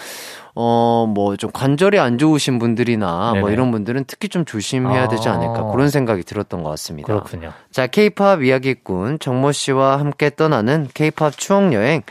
어 0.55 1.07
뭐 1.07 1.37
좀 1.37 1.51
관절이 1.53 1.99
안 1.99 2.19
좋으신 2.19 2.59
분들이나 2.59 3.33
뭐 3.35 3.43
네네. 3.43 3.53
이런 3.53 3.71
분들은 3.71 4.05
특히 4.07 4.29
좀 4.29 4.45
조심해야 4.45 5.09
되지 5.09 5.29
않을까 5.29 5.61
아. 5.61 5.65
그런 5.73 5.89
생각이 5.91 6.23
들었던 6.23 6.63
것 6.63 6.71
같습니다. 6.71 7.07
그렇군요. 7.07 7.53
자, 7.71 7.87
케이팝 7.87 8.43
이야기꾼 8.43 9.19
정모 9.19 9.53
씨와 9.53 9.99
함께 9.99 10.31
떠나는 10.35 10.89
케이팝 10.93 11.37
추억 11.39 11.73
여행. 11.73 12.03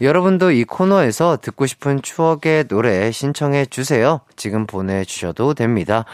여러분도 0.00 0.50
이 0.50 0.64
코너에서 0.64 1.38
듣고 1.40 1.66
싶은 1.66 2.02
추억의 2.02 2.64
노래 2.64 3.12
신청해 3.12 3.66
주세요. 3.66 4.20
지금 4.34 4.66
보내주셔도 4.66 5.54
됩니다. 5.54 6.04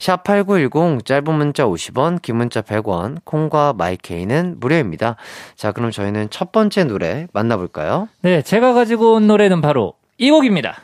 샵8910 0.00 1.04
짧은 1.04 1.34
문자 1.34 1.64
50원, 1.64 2.20
긴 2.22 2.36
문자 2.36 2.62
100원, 2.62 3.18
콩과 3.24 3.74
마이케이는 3.76 4.56
무료입니다. 4.58 5.16
자, 5.56 5.72
그럼 5.72 5.90
저희는 5.90 6.30
첫 6.30 6.50
번째 6.52 6.84
노래 6.84 7.26
만나볼까요? 7.32 8.08
네, 8.22 8.42
제가 8.42 8.72
가지고 8.72 9.14
온 9.14 9.26
노래는 9.28 9.60
바로 9.60 9.94
이 10.16 10.30
곡입니다. 10.30 10.78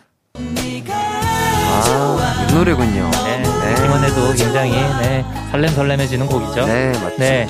아, 1.77 2.47
이 2.49 2.55
노래군요. 2.55 3.11
네, 3.25 3.43
네. 3.43 3.75
듣기만 3.75 4.05
해도 4.05 4.33
굉장히 4.37 4.73
네, 4.73 5.25
설렘설렘해지는 5.51 6.27
곡이죠. 6.27 6.67
네, 6.67 6.93
맞죠. 6.93 7.17
네. 7.19 7.47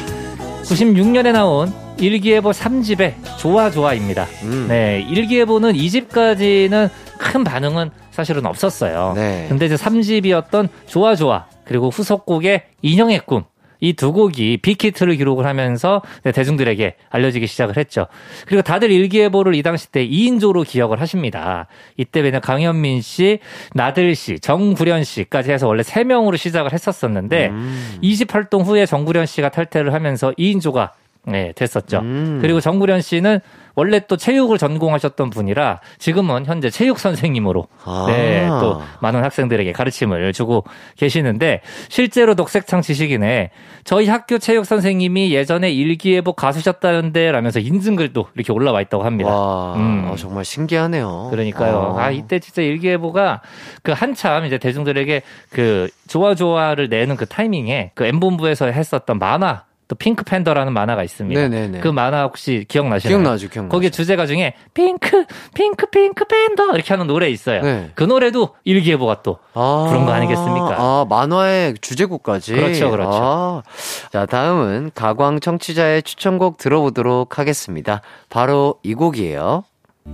96년에 0.62 1.32
나온 1.32 1.72
일기예보 1.98 2.50
3집의 2.50 3.14
좋아 3.38 3.70
좋아입니다. 3.70 4.26
음. 4.42 4.66
네, 4.68 5.04
일기예보는 5.08 5.72
2집까지는 5.74 6.90
큰 7.18 7.44
반응은 7.44 7.90
사실은 8.10 8.46
없었어요. 8.46 9.12
네. 9.14 9.46
근데 9.48 9.66
이제 9.66 9.74
3집이었던 9.76 10.68
좋아 10.86 11.14
좋아 11.14 11.46
그리고 11.64 11.90
후속곡의 11.90 12.62
인형의 12.82 13.20
꿈. 13.26 13.44
이 13.80 13.94
두 13.94 14.12
곡이 14.12 14.58
빅히트를 14.58 15.16
기록을 15.16 15.46
하면서 15.46 16.02
네, 16.24 16.32
대중들에게 16.32 16.96
알려지기 17.10 17.46
시작을 17.46 17.76
했죠. 17.76 18.06
그리고 18.46 18.62
다들 18.62 18.90
일기예보를 18.90 19.54
이 19.54 19.62
당시 19.62 19.90
때 19.90 20.06
2인조로 20.06 20.66
기억을 20.66 21.00
하십니다. 21.00 21.66
이때 21.96 22.20
왜냐 22.20 22.40
강현민 22.40 23.00
씨, 23.00 23.38
나들 23.72 24.14
씨, 24.14 24.40
정구련 24.40 25.04
씨까지 25.04 25.52
해서 25.52 25.66
원래 25.66 25.82
3명으로 25.82 26.36
시작을 26.36 26.72
했었었는데 26.72 27.48
음. 27.48 27.98
2집 28.02 28.30
활동 28.30 28.62
후에 28.62 28.86
정구련 28.86 29.26
씨가 29.26 29.50
탈퇴를 29.50 29.92
하면서 29.92 30.32
2인조가 30.32 30.90
네, 31.26 31.52
됐었죠. 31.56 32.00
음. 32.00 32.38
그리고 32.42 32.60
정구련 32.60 33.00
씨는 33.00 33.40
원래 33.74 34.00
또 34.06 34.16
체육을 34.16 34.58
전공하셨던 34.58 35.30
분이라 35.30 35.80
지금은 35.98 36.46
현재 36.46 36.70
체육 36.70 36.98
선생님으로 36.98 37.66
아. 37.84 38.04
네, 38.08 38.46
또 38.48 38.80
많은 39.00 39.22
학생들에게 39.24 39.72
가르침을 39.72 40.32
주고 40.32 40.64
계시는데 40.96 41.60
실제로 41.88 42.34
녹색창 42.34 42.82
지식인에 42.82 43.50
저희 43.84 44.08
학교 44.08 44.38
체육 44.38 44.64
선생님이 44.64 45.32
예전에 45.34 45.70
일기예보 45.70 46.34
가수셨다는데 46.34 47.32
라면서 47.32 47.60
인증글도 47.60 48.28
이렇게 48.34 48.52
올라와 48.52 48.80
있다고 48.80 49.04
합니다. 49.04 49.30
와, 49.30 49.74
음. 49.76 50.08
어, 50.10 50.16
정말 50.16 50.44
신기하네요. 50.44 51.28
그러니까요. 51.30 51.96
아. 51.98 52.04
아, 52.04 52.10
이때 52.10 52.38
진짜 52.38 52.62
일기예보가 52.62 53.42
그 53.82 53.92
한참 53.92 54.44
이제 54.44 54.58
대중들에게 54.58 55.22
그 55.50 55.88
좋아 56.08 56.34
좋아를 56.34 56.88
내는 56.88 57.16
그 57.16 57.26
타이밍에 57.26 57.90
그 57.94 58.04
M본부에서 58.04 58.66
했었던 58.66 59.18
만화 59.18 59.64
또 59.86 59.96
핑크 59.96 60.24
팬더라는 60.24 60.72
만화가 60.72 61.02
있습니다. 61.02 61.40
네네네. 61.40 61.80
그 61.80 61.88
만화 61.88 62.22
혹시 62.22 62.64
기억나시나요? 62.68 63.18
기억나죠, 63.18 63.48
기억나죠. 63.48 63.72
거기에 63.72 63.90
주제가 63.90 64.26
중에 64.26 64.54
핑크 64.72 65.24
핑크 65.54 65.86
핑크 65.86 66.24
팬더 66.24 66.72
이렇게 66.74 66.92
하는 66.92 67.06
노래 67.06 67.28
있어요. 67.28 67.62
네. 67.62 67.90
그 67.94 68.04
노래도 68.04 68.56
일기예보가 68.64 69.22
또 69.22 69.38
아, 69.52 69.86
그런 69.88 70.06
거 70.06 70.12
아니겠습니까? 70.12 70.76
아, 70.78 71.06
만화의 71.08 71.74
주제곡까지. 71.80 72.54
그렇죠, 72.54 72.90
그렇죠. 72.90 73.20
아. 73.22 73.62
자, 74.10 74.26
다음은 74.26 74.92
가광 74.94 75.40
청취자의 75.40 76.02
추천곡 76.02 76.56
들어보도록 76.58 77.38
하겠습니다. 77.38 78.00
바로 78.30 78.76
이 78.82 78.94
곡이에요. 78.94 79.64
아, 80.06 80.10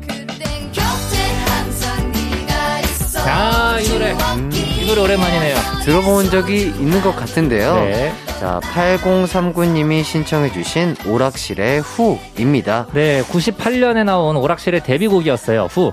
노래 4.91 5.03
오랜만이네요. 5.03 5.55
들어본 5.85 6.31
적이 6.31 6.63
있는 6.63 7.01
것 7.01 7.15
같은데요. 7.15 7.75
네. 7.77 8.13
자, 8.41 8.59
8039님이 8.65 10.03
신청해주신 10.03 10.97
오락실의 11.07 11.81
후입니다. 11.81 12.89
네, 12.93 13.23
98년에 13.23 14.03
나온 14.03 14.35
오락실의 14.37 14.83
데뷔곡이었어요. 14.83 15.69
후. 15.71 15.93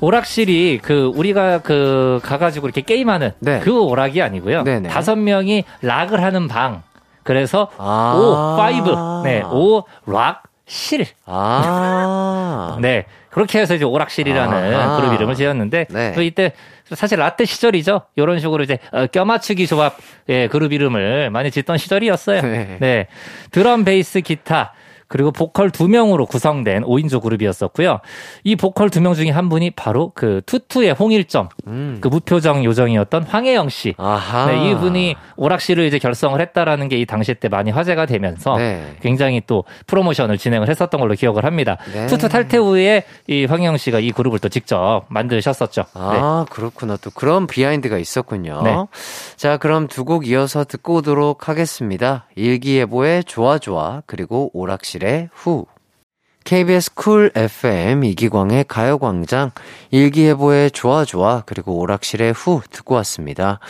오락실이 0.00 0.80
그 0.82 1.12
우리가 1.14 1.58
그 1.58 2.18
가가지고 2.22 2.66
이렇게 2.66 2.80
게임하는 2.80 3.32
네. 3.40 3.60
그 3.60 3.78
오락이 3.78 4.22
아니고요. 4.22 4.62
네네. 4.62 4.88
다섯 4.88 5.16
명이 5.16 5.64
락을 5.82 6.22
하는 6.22 6.48
방. 6.48 6.82
그래서 7.24 7.68
아. 7.76 8.14
오 8.16 8.56
five. 8.56 8.90
네, 9.24 9.42
오 9.42 9.82
락 10.06 10.44
실. 10.66 11.06
아. 11.26 12.78
네. 12.80 13.04
그렇게 13.34 13.58
해서 13.58 13.74
이제 13.74 13.84
오락실이라는 13.84 14.74
아하. 14.74 14.96
그룹 14.96 15.12
이름을 15.14 15.34
지었는데 15.34 15.86
네. 15.90 16.12
또 16.12 16.22
이때 16.22 16.52
사실 16.94 17.18
라떼 17.18 17.46
시절이죠. 17.46 18.02
이런 18.14 18.38
식으로 18.38 18.62
이제 18.62 18.78
어, 18.92 19.08
껴맞추기 19.08 19.66
조합 19.66 19.96
예, 20.28 20.46
그룹 20.46 20.72
이름을 20.72 21.30
많이 21.30 21.50
짓던 21.50 21.76
시절이었어요. 21.76 22.42
네. 22.42 22.76
네. 22.78 23.06
드럼, 23.50 23.84
베이스, 23.84 24.20
기타 24.20 24.72
그리고 25.08 25.30
보컬 25.30 25.70
두 25.70 25.88
명으로 25.88 26.26
구성된 26.26 26.82
5인조 26.84 27.22
그룹이었었고요. 27.22 28.00
이 28.44 28.56
보컬 28.56 28.90
두 28.90 29.00
명 29.00 29.14
중에 29.14 29.30
한 29.30 29.48
분이 29.48 29.72
바로 29.72 30.12
그 30.14 30.40
투투의 30.46 30.92
홍일점, 30.94 31.48
음. 31.66 31.98
그 32.00 32.08
무표정 32.08 32.64
요정이었던 32.64 33.24
황혜영 33.24 33.68
씨. 33.68 33.94
아하. 33.98 34.46
네, 34.46 34.70
이분이 34.70 35.16
오락실을 35.36 35.84
이제 35.84 35.98
결성을 35.98 36.40
했다라는 36.40 36.88
게 36.88 36.94
이 36.94 37.06
당시 37.06 37.34
때 37.34 37.48
많이 37.48 37.70
화제가 37.72 38.06
되면서 38.06 38.56
네. 38.56 38.96
굉장히 39.02 39.42
또 39.46 39.64
프로모션을 39.88 40.38
진행을 40.38 40.68
했었던 40.68 41.00
걸로 41.00 41.14
기억을 41.14 41.44
합니다. 41.44 41.76
네. 41.92 42.06
투투 42.06 42.28
탈퇴 42.28 42.56
후에 42.56 43.02
이 43.26 43.46
황혜영 43.46 43.76
씨가 43.78 43.98
이 43.98 44.12
그룹을 44.12 44.38
또 44.38 44.48
직접 44.48 45.02
만드셨었죠. 45.08 45.82
네. 45.82 45.88
아, 46.00 46.46
그렇구나. 46.50 46.96
또 46.98 47.10
그런 47.10 47.46
비하인드가 47.48 47.98
있었군요. 47.98 48.62
네. 48.62 48.76
자, 49.36 49.56
그럼 49.56 49.88
두 49.88 50.04
곡 50.04 50.28
이어서 50.28 50.64
듣고 50.64 50.96
오도록 50.96 51.48
하겠습니다. 51.48 52.26
일기예보의 52.36 53.24
좋아 53.24 53.58
좋아 53.58 54.02
그리고 54.06 54.50
오락실 54.52 54.93
의 55.02 55.28
후. 55.32 55.66
KBS 56.44 56.94
쿨 56.94 57.30
FM 57.34 58.04
이기광의 58.04 58.66
가요광장 58.68 59.52
일기예보의 59.90 60.70
좋아 60.72 61.06
좋아 61.06 61.42
그리고 61.46 61.78
오락실의 61.78 62.32
후 62.32 62.60
듣고 62.70 62.94
왔습니다. 62.96 63.60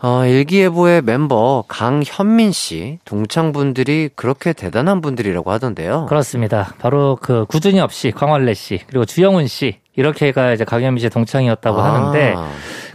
어, 0.00 0.24
일기예보의 0.24 1.02
멤버 1.02 1.64
강현민 1.66 2.52
씨 2.52 3.00
동창분들이 3.04 4.10
그렇게 4.14 4.52
대단한 4.52 5.00
분들이라고 5.00 5.50
하던데요. 5.50 6.06
그렇습니다. 6.06 6.74
바로 6.78 7.18
그 7.20 7.44
구준엽 7.46 7.92
씨, 7.92 8.12
강원래 8.12 8.54
씨, 8.54 8.80
그리고 8.86 9.04
주영훈 9.04 9.48
씨 9.48 9.81
이렇게가 9.96 10.52
이제 10.52 10.64
강현민 10.64 11.00
씨의 11.00 11.10
동창이었다고 11.10 11.80
아, 11.80 11.94
하는데 11.94 12.34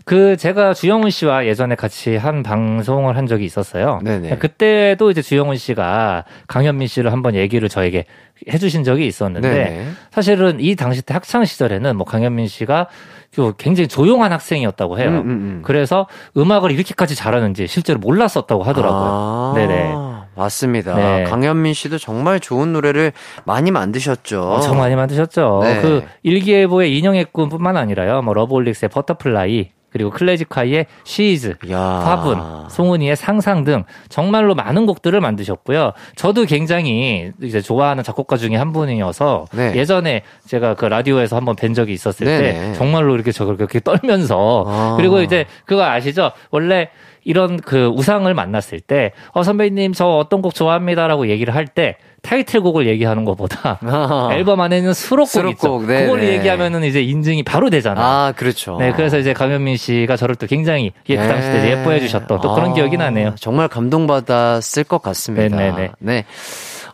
그 0.03 0.37
제가 0.37 0.73
주영훈 0.73 1.09
씨와 1.09 1.45
예전에 1.45 1.75
같이 1.75 2.15
한 2.15 2.41
방송을 2.41 3.17
한 3.17 3.27
적이 3.27 3.45
있었어요. 3.45 3.99
네네. 4.03 4.37
그때도 4.37 5.11
이제 5.11 5.21
주영훈 5.21 5.57
씨가 5.57 6.23
강현민 6.47 6.87
씨를 6.87 7.11
한번 7.11 7.35
얘기를 7.35 7.67
저에게 7.67 8.05
해주신 8.51 8.83
적이 8.83 9.05
있었는데 9.05 9.49
네네. 9.49 9.87
사실은 10.11 10.59
이 10.59 10.75
당시 10.75 11.01
때 11.01 11.13
학창 11.13 11.43
시절에는 11.43 11.97
뭐 11.97 12.05
강현민 12.05 12.47
씨가 12.47 12.87
그 13.35 13.53
굉장히 13.57 13.87
조용한 13.87 14.31
학생이었다고 14.31 14.97
해요. 14.97 15.09
음, 15.09 15.15
음, 15.15 15.29
음. 15.29 15.61
그래서 15.63 16.07
음악을 16.37 16.71
이렇게까지 16.71 17.15
잘하는지 17.15 17.67
실제로 17.67 17.99
몰랐었다고 17.99 18.63
하더라고요. 18.63 19.01
아, 19.03 19.53
네네. 19.55 19.93
맞습니다. 20.37 20.95
네. 20.95 21.23
강현민 21.23 21.73
씨도 21.73 21.97
정말 21.97 22.39
좋은 22.39 22.71
노래를 22.73 23.11
많이 23.43 23.71
만드셨죠. 23.71 24.41
엄청 24.41 24.77
많이 24.77 24.95
만드셨죠. 24.95 25.59
네. 25.63 25.81
그 25.81 26.03
일기예보의 26.23 26.97
인형의 26.97 27.27
꿈뿐만 27.31 27.75
아니라요. 27.75 28.21
뭐 28.21 28.33
러브홀릭스의 28.33 28.89
Butterfly 28.89 29.71
그리고 29.89 30.11
클래지콰이의 30.11 30.85
She 31.05 31.30
Is, 31.30 31.55
야. 31.71 31.79
화분, 31.79 32.37
송은이의 32.69 33.15
상상 33.15 33.63
등 33.63 33.83
정말로 34.09 34.53
많은 34.53 34.85
곡들을 34.85 35.19
만드셨고요. 35.19 35.93
저도 36.15 36.45
굉장히 36.45 37.31
이제 37.41 37.61
좋아하는 37.61 38.03
작곡가 38.03 38.35
중에 38.35 38.57
한 38.57 38.73
분이어서 38.73 39.45
네. 39.53 39.75
예전에 39.75 40.23
제가 40.45 40.75
그 40.75 40.85
라디오에서 40.85 41.37
한번 41.37 41.55
뵌 41.55 41.73
적이 41.73 41.93
있었을 41.93 42.27
때 42.27 42.39
네네. 42.39 42.73
정말로 42.73 43.15
이렇게 43.15 43.31
저걸 43.31 43.55
그렇게 43.55 43.79
떨면서 43.79 44.65
아. 44.67 44.93
그리고 44.97 45.21
이제 45.21 45.45
그거 45.65 45.83
아시죠? 45.83 46.31
원래 46.51 46.89
이런 47.27 47.59
그 47.59 47.87
우상을 47.87 48.33
만났을 48.33 48.79
때, 48.79 49.11
어, 49.33 49.43
선배님, 49.43 49.91
저 49.91 50.05
어떤 50.07 50.41
곡 50.41 50.55
좋아합니다라고 50.55 51.27
얘기를 51.27 51.53
할 51.53 51.67
때, 51.67 51.97
타이틀곡을 52.21 52.87
얘기하는 52.87 53.25
것보다, 53.25 53.79
아. 53.83 54.29
앨범 54.31 54.61
안에는 54.61 54.93
수록곡, 54.93 55.27
수록곡, 55.29 55.81
있죠. 55.81 55.87
네네. 55.87 56.05
그걸 56.05 56.23
얘기하면은 56.23 56.85
이제 56.85 57.01
인증이 57.01 57.43
바로 57.43 57.69
되잖아요. 57.69 58.05
아, 58.05 58.31
그렇죠. 58.31 58.77
네, 58.79 58.93
그래서 58.93 59.19
이제 59.19 59.33
강현민 59.33 59.75
씨가 59.75 60.15
저를 60.15 60.35
또 60.35 60.47
굉장히 60.47 60.93
예, 61.09 61.17
그 61.17 61.27
당시 61.27 61.49
때 61.49 61.61
네. 61.61 61.71
예뻐해 61.71 61.99
주셨던 61.99 62.39
또 62.39 62.55
그런 62.55 62.71
아, 62.71 62.73
기억이 62.73 62.95
나네요. 62.95 63.35
정말 63.37 63.67
감동받았을 63.67 64.85
것 64.85 65.01
같습니다. 65.01 65.57
네네네. 65.57 65.91
네. 65.99 66.25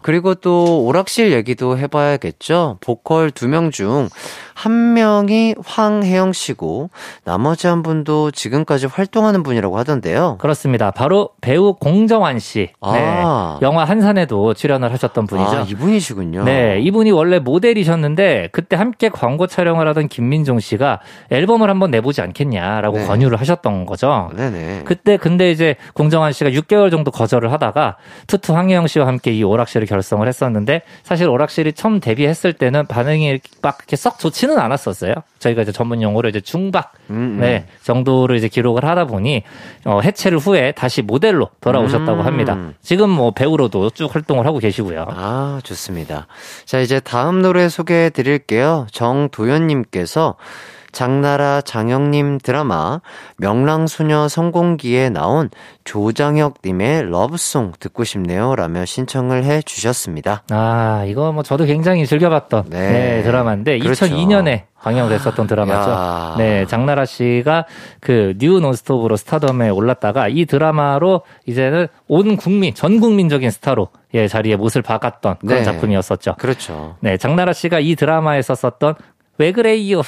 그리고 0.04 0.36
또 0.36 0.84
오락실 0.86 1.32
얘기도 1.34 1.78
해봐야겠죠. 1.78 2.78
보컬 2.82 3.32
두 3.32 3.48
명 3.48 3.72
중 3.72 4.10
한 4.56 4.94
명이 4.94 5.56
황혜영 5.66 6.34
씨고 6.34 6.90
나머지 7.24 7.68
한 7.68 7.82
분도 7.84 8.32
지금까지 8.32 8.86
활동하는 8.86 9.44
분이라고 9.44 9.78
하던데요. 9.78 10.38
그렇습니다. 10.40 10.92
바로 10.92 11.30
배우 11.42 11.74
공정환 11.74 12.40
씨. 12.40 12.70
아. 12.80 12.94
네, 13.60 13.66
영화 13.66 13.84
한산에도 13.84 14.54
출연을 14.54 14.92
하셨던 14.94 15.26
분이죠. 15.26 15.50
아, 15.58 15.62
이분이시군요. 15.68 16.44
네, 16.44 16.80
이분이 16.82 17.12
원래 17.12 17.40
모델이셨는데 17.40 18.50
그때 18.52 18.76
함께 18.76 19.10
광고 19.10 19.48
촬영을 19.48 19.88
하던 19.90 20.08
김민종 20.08 20.60
씨가 20.60 21.00
앨범을 21.32 21.70
한번 21.70 21.92
내보지 21.92 22.22
않겠냐라고 22.22 23.00
네. 23.00 23.06
권유를 23.08 23.40
하셨던 23.40 23.86
거죠. 23.86 24.30
네네. 24.36 24.84
그때 24.86 25.18
근데 25.18 25.52
이제 25.52 25.76
공정환 25.94 26.32
씨가 26.32 26.52
6개월 26.52 26.92
정도 26.92 27.12
거절을 27.12 27.52
하다가 27.52 27.98
투투 28.28 28.54
황혜영 28.56 28.88
씨와 28.88 29.08
함께 29.08 29.32
이 29.34 29.44
오락실을 29.44 29.88
결성을 29.94 30.28
했었는데 30.28 30.82
사실 31.04 31.30
오락실이 31.30 31.74
처음 31.74 32.00
데뷔했을 32.00 32.54
때는 32.54 32.88
반응이 32.88 33.40
막 33.62 33.78
이렇게 33.80 33.96
썩 33.96 34.18
좋지는 34.18 34.58
않았었어요. 34.58 35.14
저희가 35.38 35.62
이제 35.62 35.72
전문 35.72 36.02
용어로 36.02 36.30
이제 36.30 36.42
중박 36.42 36.94
음, 37.12 37.16
음. 37.16 37.38
네, 37.40 37.68
정도를 37.84 38.38
이제 38.38 38.48
기록을 38.48 38.86
하다 38.86 39.06
보니 39.06 39.44
어, 39.86 40.00
해체를 40.02 40.40
후에 40.40 40.72
다시 40.72 41.02
모델로 41.02 41.50
돌아오셨다고 41.62 42.22
음. 42.22 42.26
합니다. 42.26 42.58
지금 42.82 43.10
뭐 43.10 43.32
배우로도 43.32 43.92
쭉 43.92 44.14
활동을 44.14 44.48
하고 44.48 44.58
계시고요. 44.58 45.06
아, 45.10 45.60
좋습니다. 45.64 46.28
자, 46.66 46.80
이제 46.80 47.00
다음 47.00 47.42
노래 47.42 47.70
소개해 47.70 48.10
드릴게요. 48.10 48.88
정도현님께서 48.92 50.36
장나라 50.94 51.62
장영님 51.62 52.38
드라마 52.38 53.02
명랑소녀 53.38 54.28
성공기에 54.30 55.10
나온 55.10 55.50
조장혁님의 55.84 57.10
Love 57.10 57.42
Song 57.42 57.74
듣고 57.80 58.04
싶네요. 58.04 58.56
라며 58.56 58.86
신청을 58.86 59.44
해 59.44 59.62
주셨습니다. 59.62 60.44
아, 60.52 61.04
이거 61.08 61.32
뭐 61.32 61.44
저도 61.44 61.66
굉장히 61.66 62.06
즐겨봤던 62.06 62.66
네. 62.70 62.92
네, 62.92 63.24
드라마인데 63.24 63.80
그렇죠. 63.80 64.06
2002년에 64.06 64.64
방영됐었던 64.82 65.48
드라마죠. 65.48 65.92
야. 65.92 66.36
네, 66.38 66.66
장나라 66.66 67.06
씨가 67.06 67.66
그 68.00 68.34
뉴 68.38 68.60
논스톱으로 68.60 69.16
스타덤에 69.16 69.70
올랐다가 69.70 70.28
이 70.28 70.46
드라마로 70.46 71.22
이제는 71.46 71.88
온 72.08 72.36
국민, 72.38 72.74
전 72.74 73.00
국민적인 73.00 73.50
스타로 73.52 73.90
예, 74.14 74.28
자리에 74.28 74.56
못을 74.56 74.82
박았던 74.82 75.38
그런 75.42 75.60
네. 75.60 75.64
작품이었었죠. 75.64 76.36
그렇죠. 76.40 76.98
네, 77.00 77.18
장나라 77.18 77.54
씨가 77.54 77.80
이 77.80 77.96
드라마에서 77.96 78.56
썼던 78.56 78.96
왜 79.38 79.52
그래요? 79.52 80.02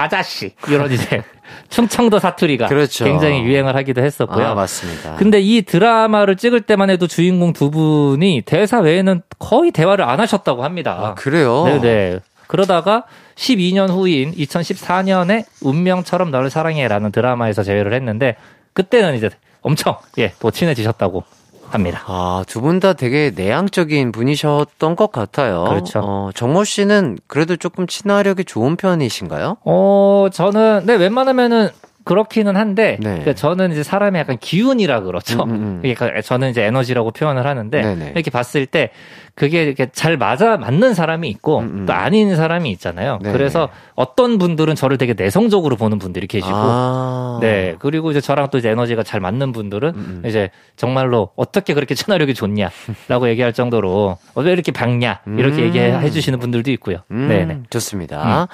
아자씨 0.00 0.54
이런 0.68 0.90
이제 0.90 1.22
충청도 1.68 2.18
사투리가 2.18 2.66
그렇죠. 2.68 3.04
굉장히 3.04 3.42
유행을 3.42 3.76
하기도 3.76 4.02
했었고요. 4.02 4.46
아, 4.46 4.54
맞습니다. 4.54 5.16
근데 5.16 5.40
이 5.40 5.62
드라마를 5.62 6.36
찍을 6.36 6.62
때만 6.62 6.90
해도 6.90 7.06
주인공 7.06 7.52
두 7.52 7.70
분이 7.70 8.42
대사 8.46 8.78
외에는 8.80 9.22
거의 9.38 9.70
대화를 9.70 10.04
안 10.04 10.20
하셨다고 10.20 10.64
합니다. 10.64 10.98
아, 11.00 11.14
그래요? 11.14 11.64
네네. 11.64 12.20
그러다가 12.46 13.04
12년 13.36 13.90
후인 13.90 14.34
2014년에 14.34 15.44
운명처럼 15.62 16.30
너를 16.30 16.50
사랑해라는 16.50 17.12
드라마에서 17.12 17.62
재회를 17.62 17.92
했는데 17.92 18.36
그때는 18.72 19.16
이제 19.16 19.30
엄청 19.62 19.96
예, 20.18 20.32
또 20.40 20.50
친해지셨다고 20.50 21.24
합니다. 21.70 22.02
아, 22.06 22.44
두 22.46 22.60
분 22.60 22.80
다 22.80 22.92
되게 22.94 23.32
내향적인 23.34 24.12
분이셨던 24.12 24.96
것 24.96 25.12
같아요. 25.12 25.64
그렇죠. 25.68 26.00
어, 26.02 26.30
정모 26.34 26.64
씨는 26.64 27.18
그래도 27.26 27.56
조금 27.56 27.86
친화력이 27.86 28.44
좋은 28.44 28.76
편이신가요? 28.76 29.56
어, 29.64 30.28
저는 30.32 30.82
네, 30.86 30.94
웬만하면은 30.96 31.68
그렇기는 32.10 32.56
한데 32.56 32.96
네. 32.98 33.08
그러니까 33.10 33.34
저는 33.34 33.70
이제 33.70 33.84
사람의 33.84 34.18
약간 34.18 34.36
기운이라 34.36 35.02
그렇죠. 35.02 35.44
음, 35.44 35.50
음, 35.50 35.54
음. 35.54 35.78
그러니까 35.94 36.20
저는 36.22 36.50
이제 36.50 36.64
에너지라고 36.64 37.12
표현을 37.12 37.46
하는데 37.46 37.80
네네. 37.80 38.12
이렇게 38.16 38.32
봤을 38.32 38.66
때 38.66 38.90
그게 39.36 39.62
이렇게 39.62 39.86
잘 39.92 40.16
맞아 40.16 40.56
맞는 40.56 40.94
사람이 40.94 41.28
있고 41.28 41.60
음, 41.60 41.64
음. 41.64 41.86
또 41.86 41.92
아닌 41.92 42.34
사람이 42.34 42.68
있잖아요. 42.72 43.20
네네. 43.22 43.32
그래서 43.32 43.68
어떤 43.94 44.38
분들은 44.38 44.74
저를 44.74 44.98
되게 44.98 45.14
내성적으로 45.14 45.76
보는 45.76 46.00
분들이 46.00 46.26
계시고 46.26 46.52
아. 46.52 47.38
네. 47.40 47.76
그리고 47.78 48.10
이제 48.10 48.20
저랑 48.20 48.48
또 48.50 48.58
이제 48.58 48.70
에너지가 48.70 49.04
잘 49.04 49.20
맞는 49.20 49.52
분들은 49.52 49.88
음, 49.90 50.20
음. 50.24 50.28
이제 50.28 50.50
정말로 50.74 51.30
어떻게 51.36 51.74
그렇게 51.74 51.94
친화력이 51.94 52.34
좋냐라고 52.34 53.28
얘기할 53.30 53.52
정도로 53.52 54.18
어, 54.34 54.40
왜 54.42 54.52
이렇게 54.52 54.72
밝냐 54.72 55.20
이렇게 55.38 55.62
음. 55.62 55.66
얘기해 55.66 56.10
주시는 56.10 56.40
분들도 56.40 56.72
있고요. 56.72 56.98
음, 57.12 57.28
네네. 57.28 57.60
좋습니다. 57.70 58.48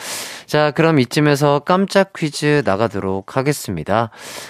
자, 0.45 0.73
그럼 0.73 1.01
이쯤에서 1.01 1.61
깜짝 1.61 2.13
퀴즈 2.13 2.63
나가도록 2.67 3.39
하겠습니다. 3.39 3.46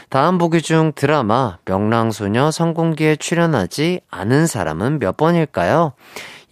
다음 0.09 0.39
보기 0.39 0.63
중 0.63 0.93
드라마 0.95 1.59
명랑소녀 1.65 2.51
성공기에 2.51 3.17
출연하지 3.17 4.01
않은 4.11 4.47
사람은 4.47 4.99
몇 4.99 5.17
번일까요? 5.17 5.93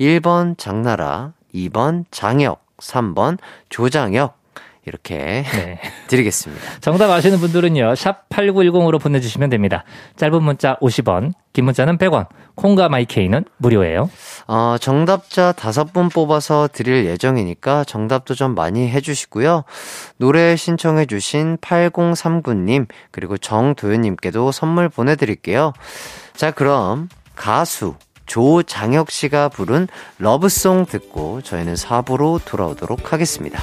1번 0.01 0.59
장나라, 0.59 1.33
2번 1.55 2.05
장혁, 2.11 2.65
3번 2.79 3.39
조장혁. 3.69 4.44
이렇게 4.87 5.45
네. 5.45 5.81
드리겠습니다. 6.09 6.63
정답 6.81 7.11
아시는 7.11 7.39
분들은요. 7.39 7.95
샵 7.95 8.29
8910으로 8.29 9.01
보내주시면 9.01 9.51
됩니다. 9.51 9.85
짧은 10.17 10.43
문자 10.43 10.77
50원, 10.81 11.33
긴 11.53 11.65
문자는 11.65 11.99
100원, 11.99 12.27
콩과 12.55 12.89
마이케이는 12.89 13.45
무료예요. 13.57 14.11
어, 14.47 14.77
정답자 14.81 15.53
다섯 15.53 15.93
분 15.93 16.09
뽑아서 16.09 16.69
드릴 16.73 17.07
예정이니까 17.07 17.85
정답도 17.85 18.35
좀 18.35 18.55
많이 18.55 18.89
해주시고요. 18.89 19.65
노래 20.19 20.57
신청해 20.57 21.07
주신 21.07 21.57
8039님, 21.59 22.87
그리고 23.11 23.39
정도현님께도 23.39 24.53
선물 24.53 24.89
보내드릴게요. 24.89 25.73
자, 26.35 26.51
그럼 26.51 27.09
가수 27.35 27.95
조장혁 28.27 29.11
씨가 29.11 29.49
부른 29.49 29.89
러브송 30.19 30.87
듣고 30.87 31.43
저희는 31.43 31.75
4부로 31.75 32.41
돌아오도록 32.45 33.13
하겠습니다. 33.13 33.63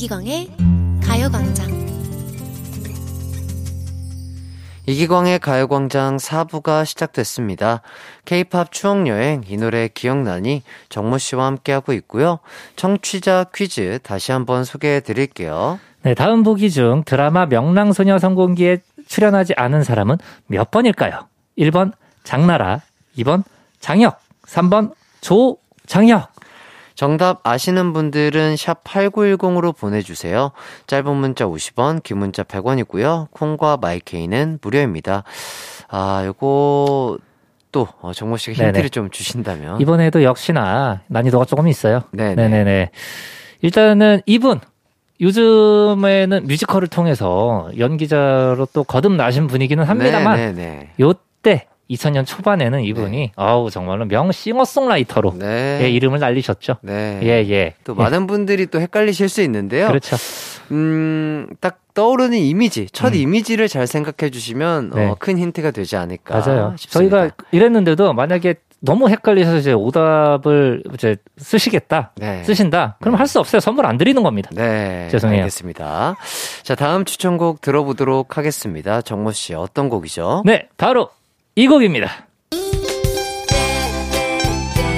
이기광의 0.00 0.48
가요광장 1.04 1.68
이기광의 4.86 5.38
가요광장 5.40 6.16
4부가 6.16 6.86
시작됐습니다. 6.86 7.82
케이팝 8.24 8.72
추억여행, 8.72 9.42
이 9.46 9.58
노래 9.58 9.88
기억나니 9.88 10.62
정모 10.88 11.18
씨와 11.18 11.44
함께하고 11.44 11.92
있고요. 11.92 12.38
청취자 12.76 13.46
퀴즈 13.54 13.98
다시 14.02 14.32
한번 14.32 14.64
소개해 14.64 15.00
드릴게요. 15.00 15.78
네, 16.00 16.14
다음 16.14 16.44
보기 16.44 16.70
중 16.70 17.02
드라마 17.04 17.44
명랑소녀 17.44 18.18
성공기에 18.18 18.78
출연하지 19.06 19.52
않은 19.58 19.84
사람은 19.84 20.16
몇 20.46 20.70
번일까요? 20.70 21.28
1번 21.58 21.92
장나라, 22.24 22.80
2번 23.18 23.44
장혁, 23.80 24.18
3번 24.46 24.94
조장혁. 25.20 26.39
정답 27.00 27.40
아시는 27.44 27.94
분들은 27.94 28.58
샵 28.58 28.84
8910으로 28.84 29.74
보내주세요. 29.74 30.52
짧은 30.86 31.16
문자 31.16 31.46
50원, 31.46 32.02
긴 32.02 32.18
문자 32.18 32.42
100원이고요. 32.42 33.30
콩과 33.30 33.78
마이케이는 33.78 34.58
무료입니다. 34.60 35.24
아, 35.88 36.22
요거 36.26 37.16
또 37.72 37.88
어, 38.02 38.12
정모 38.12 38.36
씨가 38.36 38.52
힌트를 38.52 38.72
네네. 38.72 38.88
좀 38.90 39.08
주신다면. 39.08 39.80
이번에도 39.80 40.22
역시나 40.22 41.00
난이도가 41.06 41.46
조금 41.46 41.68
있어요. 41.68 42.02
네네. 42.10 42.34
네네네. 42.34 42.90
일단은 43.62 44.20
이분 44.26 44.60
요즘에는 45.22 46.46
뮤지컬을 46.46 46.88
통해서 46.88 47.70
연기자로 47.78 48.66
또 48.74 48.84
거듭나신 48.84 49.46
분이기는 49.46 49.82
합니다만 49.82 50.36
네네네. 50.36 50.90
요때 51.00 51.66
2000년 51.90 52.24
초반에는 52.26 52.82
이분이 52.82 53.32
아우 53.36 53.70
정말로 53.70 54.04
명 54.04 54.30
싱어송라이터로 54.30 55.34
네. 55.38 55.80
예, 55.82 55.90
이름을 55.90 56.20
날리셨죠. 56.20 56.76
네. 56.82 57.20
예, 57.22 57.28
예. 57.50 57.74
또 57.84 57.94
예. 57.98 58.02
많은 58.02 58.26
분들이 58.26 58.66
또 58.66 58.80
헷갈리실 58.80 59.28
수 59.28 59.42
있는데요. 59.42 59.88
그렇죠. 59.88 60.16
음, 60.70 61.48
딱 61.60 61.80
떠오르는 61.94 62.38
이미지, 62.38 62.86
첫 62.92 63.12
음. 63.12 63.18
이미지를 63.18 63.66
잘 63.68 63.86
생각해 63.86 64.30
주시면 64.30 64.92
네. 64.94 65.06
어, 65.08 65.16
큰 65.18 65.38
힌트가 65.38 65.72
되지 65.72 65.96
않을까 65.96 66.38
맞아요. 66.38 66.74
싶습니다. 66.78 67.18
저희가 67.18 67.34
이랬는데도 67.50 68.12
만약에 68.12 68.54
너무 68.82 69.10
헷갈리셔서 69.10 69.58
이제 69.58 69.72
오답을 69.72 70.82
이제 70.94 71.16
쓰시겠다, 71.36 72.12
네. 72.16 72.42
쓰신다. 72.44 72.96
그럼 73.00 73.16
할수 73.16 73.38
없어요. 73.38 73.60
선물 73.60 73.84
안 73.84 73.98
드리는 73.98 74.22
겁니다. 74.22 74.48
네. 74.54 75.08
죄송해요. 75.10 75.40
알겠습니다. 75.40 76.16
자, 76.62 76.74
다음 76.76 77.04
추천곡 77.04 77.60
들어보도록 77.60 78.38
하겠습니다. 78.38 79.02
정모 79.02 79.32
씨, 79.32 79.54
어떤 79.54 79.90
곡이죠? 79.90 80.44
네, 80.46 80.68
바로 80.78 81.10
이 81.60 81.68
곡입니다. 81.68 82.08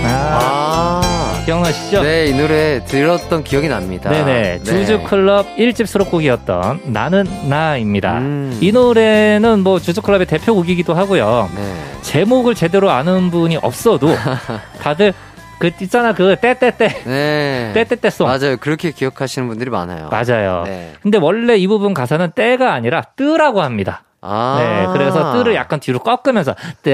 아, 0.04 1.00
아. 1.02 1.42
기억나시죠? 1.44 2.04
네, 2.04 2.26
이 2.26 2.34
노래 2.34 2.84
들었던 2.84 3.42
기억이 3.42 3.66
납니다. 3.68 4.08
네네. 4.10 4.62
주주클럽 4.62 5.56
1집 5.56 5.86
수록곡이었던 5.86 6.82
나는 6.84 7.26
나입니다. 7.48 8.18
음. 8.18 8.56
이 8.60 8.70
노래는 8.70 9.64
뭐 9.64 9.80
주주클럽의 9.80 10.28
대표곡이기도 10.28 10.94
하고요. 10.94 11.50
네. 11.52 11.74
제목을 12.02 12.54
제대로 12.54 12.90
아는 12.90 13.32
분이 13.32 13.56
없어도 13.56 14.14
다들 14.80 15.14
그 15.58 15.72
있잖아 15.80 16.14
그 16.14 16.36
떼떼떼 16.40 17.02
네. 17.04 17.72
떼떼떼 17.74 18.08
송 18.10 18.28
맞아요. 18.28 18.56
그렇게 18.60 18.92
기억하시는 18.92 19.48
분들이 19.48 19.68
많아요. 19.68 20.10
맞아요. 20.12 20.62
네. 20.64 20.92
근데 21.02 21.18
원래 21.18 21.56
이 21.56 21.66
부분 21.66 21.92
가사는 21.92 22.30
때가 22.36 22.72
아니라 22.72 23.02
뜨라고 23.16 23.62
합니다. 23.62 24.04
아. 24.22 24.56
네, 24.58 24.92
그래서 24.92 25.32
뜨를 25.32 25.54
약간 25.54 25.80
뒤로 25.80 25.98
꺾으면서 25.98 26.54
뜨, 26.82 26.90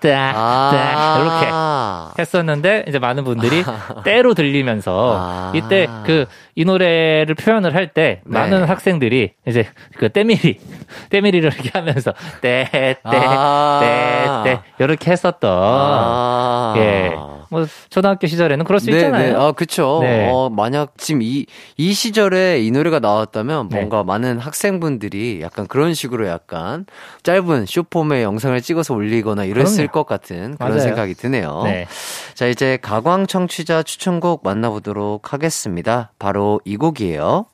뜨, 0.00 0.14
아. 0.14 0.70
뜨 0.70 1.22
이렇게 1.22 2.22
했었는데 2.22 2.86
이제 2.88 2.98
많은 2.98 3.24
분들이 3.24 3.62
때로 4.04 4.34
들리면서 4.34 5.16
아. 5.18 5.52
이때 5.54 5.88
그 6.04 6.26
이 6.54 6.64
노래를 6.64 7.34
표현을 7.34 7.74
할때 7.74 8.20
네. 8.24 8.38
많은 8.38 8.64
학생들이 8.64 9.32
이제 9.46 9.66
그 9.96 10.10
때밀이 10.10 10.58
때밀이를 11.08 11.50
이렇게 11.52 11.70
하면서 11.72 12.12
때때때때 12.42 13.00
아. 13.04 14.62
이렇게 14.78 15.10
했었던 15.10 15.50
아. 15.50 16.74
예 16.76 17.12
뭐 17.52 17.66
초등학교 17.90 18.26
시절에는 18.26 18.64
그럴 18.64 18.80
수 18.80 18.86
네, 18.86 18.96
있잖아요. 18.96 19.32
네. 19.32 19.38
아, 19.38 19.52
그쵸. 19.52 19.98
네. 20.02 20.28
어, 20.32 20.48
만약 20.48 20.94
지금 20.96 21.20
이, 21.20 21.44
이 21.76 21.92
시절에 21.92 22.60
이 22.62 22.70
노래가 22.70 22.98
나왔다면 22.98 23.68
네. 23.68 23.76
뭔가 23.76 24.02
많은 24.02 24.38
학생분들이 24.38 25.40
약간 25.42 25.66
그런 25.66 25.92
식으로 25.92 26.26
약간 26.28 26.86
짧은 27.22 27.66
쇼폼의 27.66 28.22
영상을 28.22 28.58
찍어서 28.62 28.94
올리거나 28.94 29.44
이랬을 29.44 29.86
그럼요. 29.88 29.92
것 29.92 30.06
같은 30.06 30.56
그런 30.56 30.70
맞아요. 30.70 30.80
생각이 30.80 31.14
드네요. 31.14 31.60
네. 31.64 31.86
자, 32.34 32.46
이제 32.46 32.78
가광 32.80 33.26
청취자 33.26 33.82
추천곡 33.82 34.40
만나보도록 34.42 35.34
하겠습니다. 35.34 36.10
바로 36.18 36.58
이 36.64 36.76
곡이에요. 36.78 37.46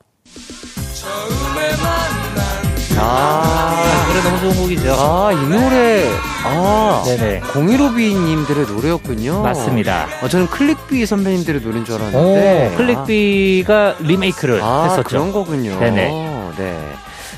아, 2.99 3.73
아, 3.75 4.07
노래 4.07 4.21
너무 4.23 4.39
좋은 4.39 4.55
곡이죠. 4.63 4.93
아, 4.97 5.31
이 5.31 5.35
노래, 5.47 6.09
아, 6.45 7.03
네네. 7.05 7.41
공일오비님들의 7.53 8.65
노래였군요. 8.67 9.41
맞습니다. 9.41 10.07
어, 10.21 10.27
저는 10.27 10.47
클릭비 10.47 11.05
선배님들의 11.05 11.61
노래인 11.61 11.85
줄 11.85 11.95
오, 11.95 11.97
알았는데. 11.97 12.73
클릭비가 12.77 13.95
리메이크를 13.99 14.61
아, 14.61 14.83
했었죠. 14.83 15.03
그런 15.03 15.31
거군요. 15.31 15.79
네네. 15.79 16.09
네. 16.57 16.77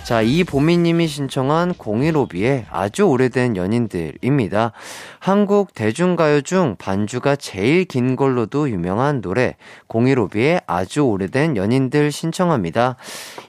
자, 0.04 0.22
이보미님이 0.24 1.08
신청한 1.08 1.74
015B의 1.76 2.66
아주 2.70 3.04
오래된 3.04 3.56
연인들입니다. 3.56 4.74
한국 5.20 5.74
대중가요 5.74 6.42
중 6.42 6.76
반주가 6.78 7.36
제일 7.36 7.86
긴 7.86 8.16
걸로도 8.16 8.72
유명한 8.72 9.22
노래 9.22 9.56
015B의 9.88 10.64
아주 10.66 11.02
오래된 11.02 11.56
연인들 11.56 12.12
신청합니다. 12.12 12.98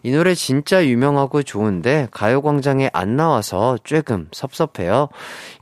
이 0.02 0.12
노래 0.12 0.34
진짜 0.34 0.86
유명하고 0.86 1.42
좋은데 1.42 2.08
가요광장에 2.12 2.90
안 2.92 3.16
나와서 3.16 3.78
조금 3.82 4.28
섭섭해요. 4.30 5.08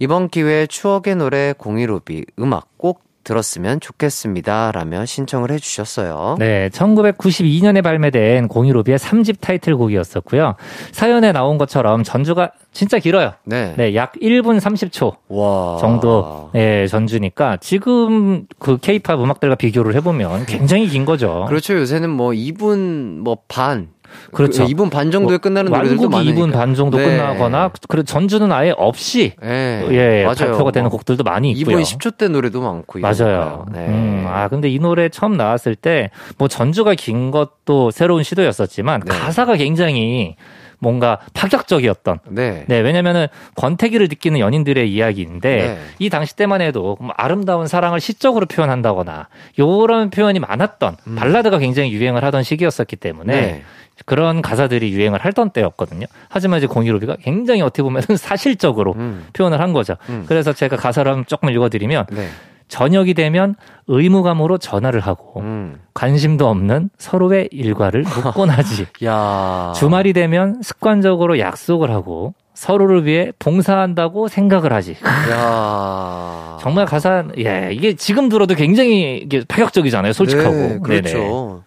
이번 0.00 0.28
기회에 0.28 0.66
추억의 0.66 1.16
노래 1.16 1.54
015B 1.54 2.26
음악 2.40 2.66
꼭 2.76 3.09
들었으면 3.30 3.78
좋겠습니다. 3.78 4.72
라며 4.72 5.06
신청을 5.06 5.52
해주셨어요. 5.52 6.34
네, 6.40 6.68
1992년에 6.70 7.80
발매된 7.80 8.48
015B의 8.48 8.98
3집 8.98 9.36
타이틀곡이었었고요. 9.40 10.56
사연에 10.90 11.30
나온 11.30 11.56
것처럼 11.56 12.02
전주가 12.02 12.50
진짜 12.72 12.98
길어요. 12.98 13.34
네. 13.44 13.74
네, 13.76 13.94
약 13.94 14.14
1분 14.20 14.58
30초 14.58 15.14
와. 15.28 15.78
정도 15.78 16.50
예, 16.56 16.88
전주니까 16.88 17.58
지금 17.58 18.46
그 18.58 18.78
케이팝 18.78 19.20
음악들과 19.20 19.54
비교를 19.54 19.94
해보면 19.94 20.46
굉장히 20.46 20.88
긴 20.88 21.04
거죠. 21.04 21.44
그렇죠. 21.48 21.74
요새는 21.74 22.10
뭐 22.10 22.30
2분 22.32 23.18
뭐 23.20 23.38
반. 23.46 23.88
그렇죠. 24.32 24.64
2분 24.66 24.90
반 24.90 25.10
정도에 25.10 25.38
끝나는 25.38 25.72
노래들도 25.72 26.08
많으니까. 26.08 26.40
2분 26.40 26.52
반 26.52 26.74
정도 26.74 26.98
네. 26.98 27.04
끝나거나 27.04 27.70
그리고 27.88 28.04
전주는 28.04 28.50
아예 28.52 28.72
없이 28.76 29.32
예. 29.42 29.86
예, 29.90 30.22
맞아요. 30.24 30.52
발표가 30.52 30.70
되는 30.70 30.88
뭐 30.88 30.98
곡들도 30.98 31.24
많이 31.24 31.50
있고요. 31.52 31.78
2분 31.78 31.82
10초 31.82 32.16
대 32.16 32.28
노래도 32.28 32.60
많고 32.60 32.98
맞아요. 33.00 33.66
네. 33.72 33.86
음, 33.86 34.24
아, 34.28 34.48
근데 34.48 34.68
이 34.68 34.78
노래 34.78 35.08
처음 35.08 35.36
나왔을 35.36 35.74
때, 35.74 36.10
뭐 36.38 36.48
전주가 36.48 36.94
긴 36.94 37.30
것도 37.30 37.90
새로운 37.90 38.22
시도였었지만, 38.22 39.02
네. 39.04 39.12
가사가 39.12 39.56
굉장히 39.56 40.36
뭔가 40.80 41.18
파격적이었던. 41.34 42.18
네. 42.30 42.64
네, 42.66 42.80
왜냐면은 42.80 43.28
권태기를 43.54 44.08
느끼는 44.08 44.40
연인들의 44.40 44.90
이야기인데, 44.92 45.56
네. 45.56 45.78
이 45.98 46.10
당시 46.10 46.34
때만 46.34 46.60
해도 46.60 46.96
뭐 47.00 47.12
아름다운 47.16 47.68
사랑을 47.68 48.00
시적으로 48.00 48.46
표현한다거나, 48.46 49.28
요런 49.58 50.10
표현이 50.10 50.40
많았던, 50.40 50.96
발라드가 51.16 51.58
굉장히 51.58 51.92
유행을 51.92 52.24
하던 52.24 52.42
시기였었기 52.42 52.96
때문에, 52.96 53.34
음. 53.34 53.40
네. 53.40 53.62
그런 54.06 54.40
가사들이 54.40 54.92
유행을 54.92 55.20
하던 55.20 55.50
때였거든요. 55.50 56.06
하지만 56.30 56.58
이제 56.58 56.66
공유로비가 56.66 57.16
굉장히 57.22 57.60
어떻게 57.60 57.82
보면 57.82 58.02
사실적으로 58.16 58.94
음. 58.94 59.26
표현을 59.34 59.60
한 59.60 59.74
거죠. 59.74 59.96
음. 60.08 60.24
그래서 60.26 60.52
제가 60.54 60.76
가사를 60.76 61.10
한번 61.10 61.26
조금 61.26 61.50
읽어드리면, 61.50 62.06
네. 62.10 62.28
저녁이 62.70 63.14
되면 63.14 63.56
의무감으로 63.88 64.56
전화를 64.58 65.00
하고 65.00 65.40
음. 65.40 65.80
관심도 65.92 66.48
없는 66.48 66.90
서로의 66.96 67.48
일과를 67.52 68.02
묻곤 68.04 68.48
하지. 68.48 68.86
야. 69.04 69.72
주말이 69.76 70.12
되면 70.12 70.62
습관적으로 70.62 71.38
약속을 71.40 71.90
하고 71.90 72.34
서로를 72.54 73.04
위해 73.06 73.32
봉사한다고 73.38 74.28
생각을 74.28 74.72
하지. 74.72 74.96
야. 75.32 76.58
정말 76.62 76.86
가사, 76.86 77.24
예, 77.38 77.70
이게 77.72 77.94
지금 77.94 78.28
들어도 78.28 78.54
굉장히 78.54 79.18
이게 79.18 79.42
파격적이잖아요. 79.48 80.12
솔직하고. 80.12 80.50
네, 80.54 80.78
그렇죠. 80.82 81.18
네네. 81.18 81.60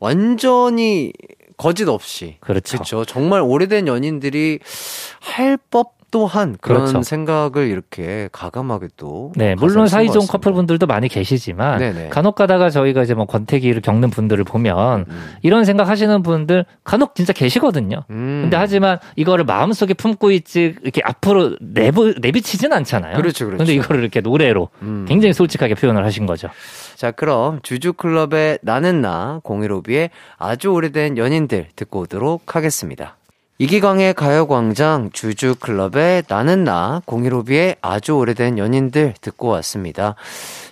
완전히 0.00 1.12
거짓 1.56 1.88
없이. 1.88 2.36
그렇죠. 2.40 2.78
그렇죠. 2.78 3.04
정말 3.04 3.40
오래된 3.42 3.86
연인들이 3.86 4.58
할 5.20 5.58
법 5.70 6.01
도한 6.12 6.58
그런 6.60 6.82
그렇죠. 6.84 7.02
생각을 7.02 7.66
이렇게 7.68 8.28
가감하게 8.30 8.88
또. 8.96 9.32
네, 9.34 9.56
물론 9.56 9.88
쓴 9.88 9.88
사이 9.88 10.06
것 10.06 10.12
좋은 10.12 10.20
같습니다. 10.20 10.32
커플분들도 10.32 10.86
많이 10.86 11.08
계시지만 11.08 11.78
네네. 11.78 12.08
간혹 12.10 12.36
가다가 12.36 12.70
저희가 12.70 13.02
이제 13.02 13.14
뭐 13.14 13.24
권태기를 13.24 13.80
겪는 13.80 14.10
분들을 14.10 14.44
보면 14.44 15.06
음. 15.08 15.34
이런 15.42 15.64
생각 15.64 15.88
하시는 15.88 16.22
분들 16.22 16.66
간혹 16.84 17.14
진짜 17.14 17.32
계시거든요. 17.32 18.04
음. 18.10 18.40
근데 18.42 18.56
하지만 18.56 18.98
이거를 19.16 19.44
마음속에 19.44 19.94
품고 19.94 20.30
있지 20.32 20.76
이렇게 20.82 21.00
앞으로 21.02 21.56
내부 21.60 22.14
내비치진 22.20 22.72
않잖아요. 22.72 23.16
그렇죠, 23.16 23.46
그렇죠. 23.46 23.58
근데 23.58 23.74
이거를 23.74 24.02
이렇게 24.02 24.20
노래로 24.20 24.68
음. 24.82 25.06
굉장히 25.08 25.32
솔직하게 25.32 25.74
표현을 25.74 26.04
하신 26.04 26.26
거죠. 26.26 26.48
자, 26.94 27.10
그럼 27.10 27.60
주주클럽의 27.62 28.58
나는 28.62 29.00
나, 29.00 29.40
015B의 29.44 30.10
아주 30.36 30.68
오래된 30.68 31.16
연인들 31.16 31.68
듣고 31.74 32.00
오도록 32.00 32.54
하겠습니다. 32.54 33.16
이기광의 33.62 34.14
가요광장 34.14 35.10
주주클럽의 35.12 36.24
나는 36.26 36.64
나, 36.64 37.00
015B의 37.06 37.76
아주 37.80 38.16
오래된 38.16 38.58
연인들 38.58 39.14
듣고 39.20 39.46
왔습니다. 39.50 40.16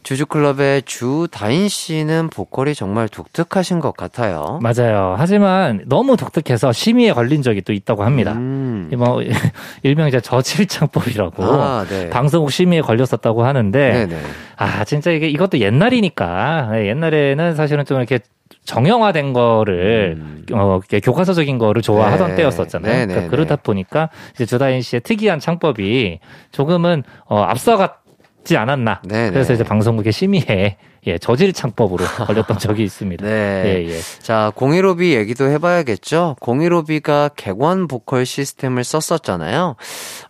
주주클럽의 0.03 0.83
주다인 0.83 1.68
씨는 1.68 2.31
보컬이 2.31 2.74
정말 2.74 3.09
독특하신 3.09 3.79
것 3.79 3.96
같아요. 3.96 4.59
맞아요. 4.61 5.14
하지만 5.16 5.85
너무 5.87 6.16
독특해서 6.16 6.72
심의에 6.72 7.12
걸린 7.12 7.42
적이 7.42 7.62
또 7.62 7.72
있다고 7.72 8.03
합니다. 8.03 8.33
음. 8.33 8.90
이뭐 8.92 9.22
일명 9.85 10.09
이제 10.09 10.20
저칠창법이라고 10.20 11.44
아, 11.44 11.87
네. 11.88 12.11
방송국 12.11 12.50
심의에 12.50 12.81
걸렸었다고 12.81 13.44
하는데 13.44 13.92
네네. 13.92 14.20
아 14.57 14.85
진짜 14.85 15.12
이게 15.12 15.29
이것도 15.29 15.61
옛날이니까 15.61 16.70
네, 16.72 16.88
옛날에는 16.88 17.55
사실은 17.55 17.85
좀 17.85 17.98
이렇게 17.98 18.18
정형화된 18.65 19.33
거를 19.33 20.17
음. 20.19 20.47
어 20.53 20.81
교과서적인 21.03 21.59
거를 21.59 21.83
좋아하던 21.83 22.31
네. 22.31 22.37
때였었잖아요. 22.37 22.93
네, 22.93 23.07
그러니까 23.07 23.21
네, 23.23 23.29
그러다 23.29 23.57
네. 23.57 23.63
보니까 23.63 24.11
이제 24.35 24.47
조다인 24.47 24.83
씨의 24.83 25.01
특이한 25.01 25.41
창법이 25.41 26.21
조금은 26.53 27.03
어 27.27 27.41
앞서갔지 27.43 28.57
않았나. 28.57 29.03
네, 29.05 29.25
네. 29.25 29.31
그래서 29.31 29.53
이제 29.53 29.65
방송국의 29.65 30.13
심의에 30.13 30.77
예 31.07 31.19
저질 31.19 31.53
창법으로 31.53 32.05
걸렸던 32.27 32.59
적이 32.59 32.85
있습니다. 32.85 33.25
네. 33.25 33.63
예 33.65 33.89
예. 33.89 33.99
자, 34.21 34.53
015B 34.55 35.13
얘기도 35.15 35.49
해봐야겠죠? 35.49 36.37
015B가 36.41 37.33
객원 37.37 37.89
보컬 37.89 38.27
시스템을 38.27 38.85
썼었잖아요. 38.85 39.77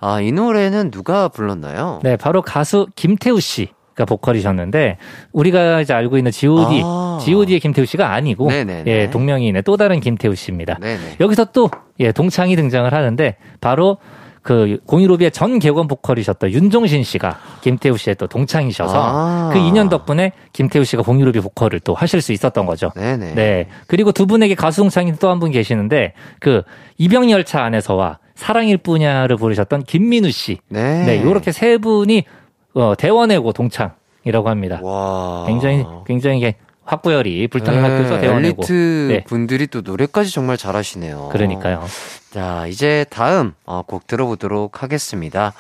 아, 0.01 0.21
이 0.21 0.31
노래는 0.31 0.93
누가 0.93 1.29
불렀나요? 1.29 2.01
네, 2.05 2.17
바로 2.17 2.41
가수 2.43 2.87
김태우 2.95 3.41
씨 3.41 3.71
가 4.01 4.05
보컬이셨는데 4.07 4.97
우리가 5.33 5.81
이제 5.81 5.93
알고 5.93 6.17
있는 6.17 6.33
G.O.D. 6.33 6.81
아. 6.85 7.19
G.O.D의 7.23 7.61
김태우 7.61 7.85
씨가 7.85 8.13
아니고 8.13 8.49
네네네. 8.49 8.91
예, 8.91 9.11
동명이인의 9.11 9.63
또 9.63 9.77
다른 9.77 10.01
김태우 10.01 10.35
씨입니다. 10.35 10.79
네네. 10.81 11.17
여기서 11.21 11.47
또 11.53 11.71
예, 12.01 12.13
동창이 12.13 12.57
등장을 12.57 12.91
하는데 12.93 13.37
바로 13.61 13.99
그 14.43 14.79
015B의 14.87 15.31
전 15.35 15.59
객원 15.59 15.87
보컬이셨던 15.87 16.51
윤종신 16.51 17.03
씨가 17.05 17.39
김태우 17.61 17.99
씨의 17.99 18.15
또 18.17 18.27
동창이셔서 18.27 18.95
아. 18.97 19.51
그 19.53 19.59
인연 19.59 19.91
덕분에 19.91 20.33
김태우 20.55 20.83
씨가 20.83 21.03
015B 21.03 21.43
보컬을 21.43 21.81
또 21.81 21.93
하실 21.95 22.23
수 22.23 22.33
있었던 22.33 22.65
거죠. 22.65 22.91
네네. 22.97 23.35
네. 23.35 23.67
그리고 23.87 24.13
두 24.13 24.27
분에게 24.27 24.55
가수 24.55 24.81
동창이 24.81 25.13
또 25.17 25.29
한 25.29 25.41
분 25.41 25.51
계시는데 25.51 26.15
그 26.39 26.63
이병열차 26.97 27.63
안에서와 27.63 28.19
사랑일 28.35 28.79
뿐야를 28.79 29.37
부르셨던 29.37 29.83
김민우 29.83 30.31
씨. 30.31 30.59
네. 30.71 31.05
네, 31.05 31.23
요렇게 31.23 31.53
세 31.53 31.77
분이 31.77 32.25
어, 32.73 32.95
대원외고 32.97 33.53
동창 33.53 33.91
이라고 34.25 34.49
합니다. 34.49 34.81
와. 34.83 35.45
굉장히 35.47 35.85
굉장히 36.07 36.39
이게 36.39 36.57
학부열이 36.85 37.47
불타는 37.49 37.83
네, 37.83 37.89
학교에서 37.89 38.21
대원외고. 38.21 38.63
엘리트 38.63 39.09
네. 39.11 39.25
분들이 39.25 39.67
또 39.67 39.81
노래까지 39.83 40.33
정말 40.33 40.57
잘하시네요. 40.57 41.29
그러니까요. 41.31 41.85
자, 42.31 42.67
이제 42.67 43.07
다음 43.11 43.53
어, 43.65 43.83
곡 43.83 44.07
들어보도록 44.07 44.83
하겠습니다. 44.83 45.53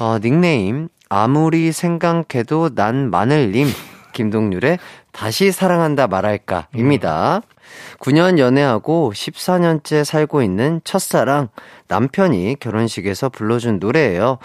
어, 0.00 0.18
닉네임 0.20 0.88
아무리 1.08 1.70
생각해도 1.70 2.74
난 2.74 3.10
마늘님 3.10 3.68
김동률의 4.12 4.78
다시 5.12 5.52
사랑한다 5.52 6.08
말할까입니다. 6.08 7.42
9년 8.00 8.38
연애하고 8.38 9.12
14년째 9.14 10.04
살고 10.04 10.42
있는 10.42 10.80
첫사랑 10.84 11.48
남편이 11.88 12.56
결혼식에서 12.60 13.28
불러준 13.28 13.78
노래예요. 13.78 14.38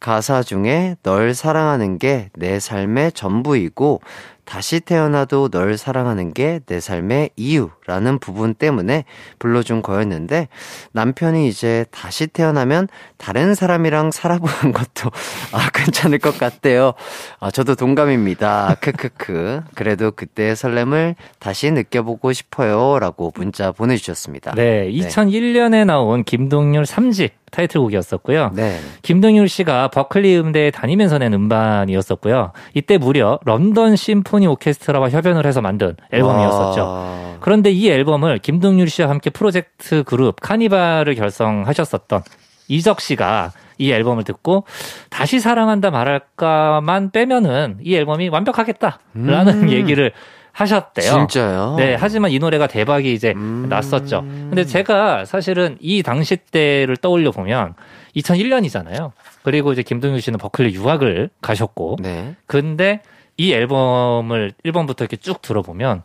가사 0.00 0.42
중에 0.42 0.96
널 1.02 1.34
사랑하는 1.34 1.98
게 1.98 2.30
내 2.34 2.60
삶의 2.60 3.12
전부이고 3.12 4.00
다시 4.44 4.78
태어나도 4.78 5.48
널 5.48 5.76
사랑하는 5.76 6.32
게 6.32 6.60
내 6.66 6.78
삶의 6.80 7.30
이유라는 7.36 8.18
부분 8.20 8.54
때문에 8.54 9.04
불러준 9.40 9.82
거였는데 9.82 10.48
남편이 10.92 11.48
이제 11.48 11.84
다시 11.90 12.26
태어나면 12.28 12.86
다른 13.16 13.54
사람이랑 13.56 14.12
살아보는 14.12 14.70
것도 14.72 15.10
아 15.52 15.70
괜찮을 15.74 16.18
것 16.18 16.38
같대요. 16.38 16.92
아 17.40 17.50
저도 17.50 17.74
동감입니다. 17.74 18.76
크크크. 18.80 19.62
그래도 19.74 20.12
그때의 20.12 20.54
설렘을 20.54 21.16
다시 21.40 21.70
느껴보고 21.72 22.32
싶어요 22.32 22.65
라고 23.00 23.32
문자 23.34 23.72
보내주셨습니다. 23.72 24.52
네, 24.54 24.90
2001년에 24.90 25.84
나온 25.84 26.24
김동률 26.24 26.84
3집 26.84 27.30
타이틀곡이었었고요. 27.50 28.50
네. 28.54 28.78
김동률 29.02 29.48
씨가 29.48 29.88
버클리 29.88 30.36
음대에 30.38 30.70
다니면서 30.70 31.18
낸 31.18 31.32
음반이었었고요. 31.32 32.52
이때 32.74 32.98
무려 32.98 33.38
런던 33.44 33.96
심포니 33.96 34.46
오케스트라와 34.46 35.10
협연을 35.10 35.46
해서 35.46 35.60
만든 35.60 35.96
앨범이었었죠. 36.12 36.80
와. 36.82 37.36
그런데 37.40 37.70
이 37.70 37.88
앨범을 37.88 38.38
김동률 38.38 38.88
씨와 38.88 39.08
함께 39.08 39.30
프로젝트 39.30 40.02
그룹 40.04 40.40
카니발을 40.40 41.14
결성하셨었던 41.14 42.22
이적 42.68 43.00
씨가 43.00 43.52
이 43.78 43.92
앨범을 43.92 44.24
듣고 44.24 44.64
다시 45.10 45.38
사랑한다 45.38 45.90
말할까만 45.90 47.10
빼면은 47.10 47.78
이 47.82 47.94
앨범이 47.94 48.28
완벽하겠다라는 48.28 49.62
음. 49.64 49.70
얘기를 49.70 50.12
하셨대요. 50.56 51.10
진짜요? 51.10 51.74
네, 51.76 51.94
하지만 51.94 52.30
이 52.30 52.38
노래가 52.38 52.66
대박이 52.66 53.12
이제 53.12 53.34
음. 53.36 53.66
났었죠. 53.68 54.22
근데 54.22 54.64
제가 54.64 55.26
사실은 55.26 55.76
이 55.80 56.02
당시 56.02 56.36
때를 56.36 56.96
떠올려 56.96 57.30
보면 57.30 57.74
2001년이잖아요. 58.16 59.12
그리고 59.42 59.72
이제 59.72 59.82
김동률 59.82 60.22
씨는 60.22 60.38
버클리 60.38 60.74
유학을 60.74 61.28
가셨고, 61.42 61.98
네. 62.00 62.36
근데 62.46 63.02
이 63.36 63.52
앨범을 63.52 64.54
1번부터 64.64 65.02
이렇게 65.02 65.16
쭉 65.16 65.42
들어보면 65.42 66.02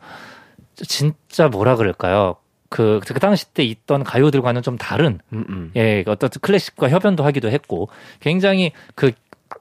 진짜 0.75 1.47
뭐라 1.47 1.77
그럴까요? 1.77 2.35
그, 2.67 2.99
그 3.05 3.19
당시 3.19 3.53
때 3.53 3.63
있던 3.63 4.03
가요들과는 4.03 4.61
좀 4.63 4.77
다른, 4.77 5.19
음, 5.31 5.45
음. 5.47 5.71
예, 5.77 6.03
어떤 6.07 6.29
클래식과 6.41 6.89
협연도 6.89 7.23
하기도 7.23 7.49
했고, 7.49 7.89
굉장히 8.19 8.73
그 8.95 9.11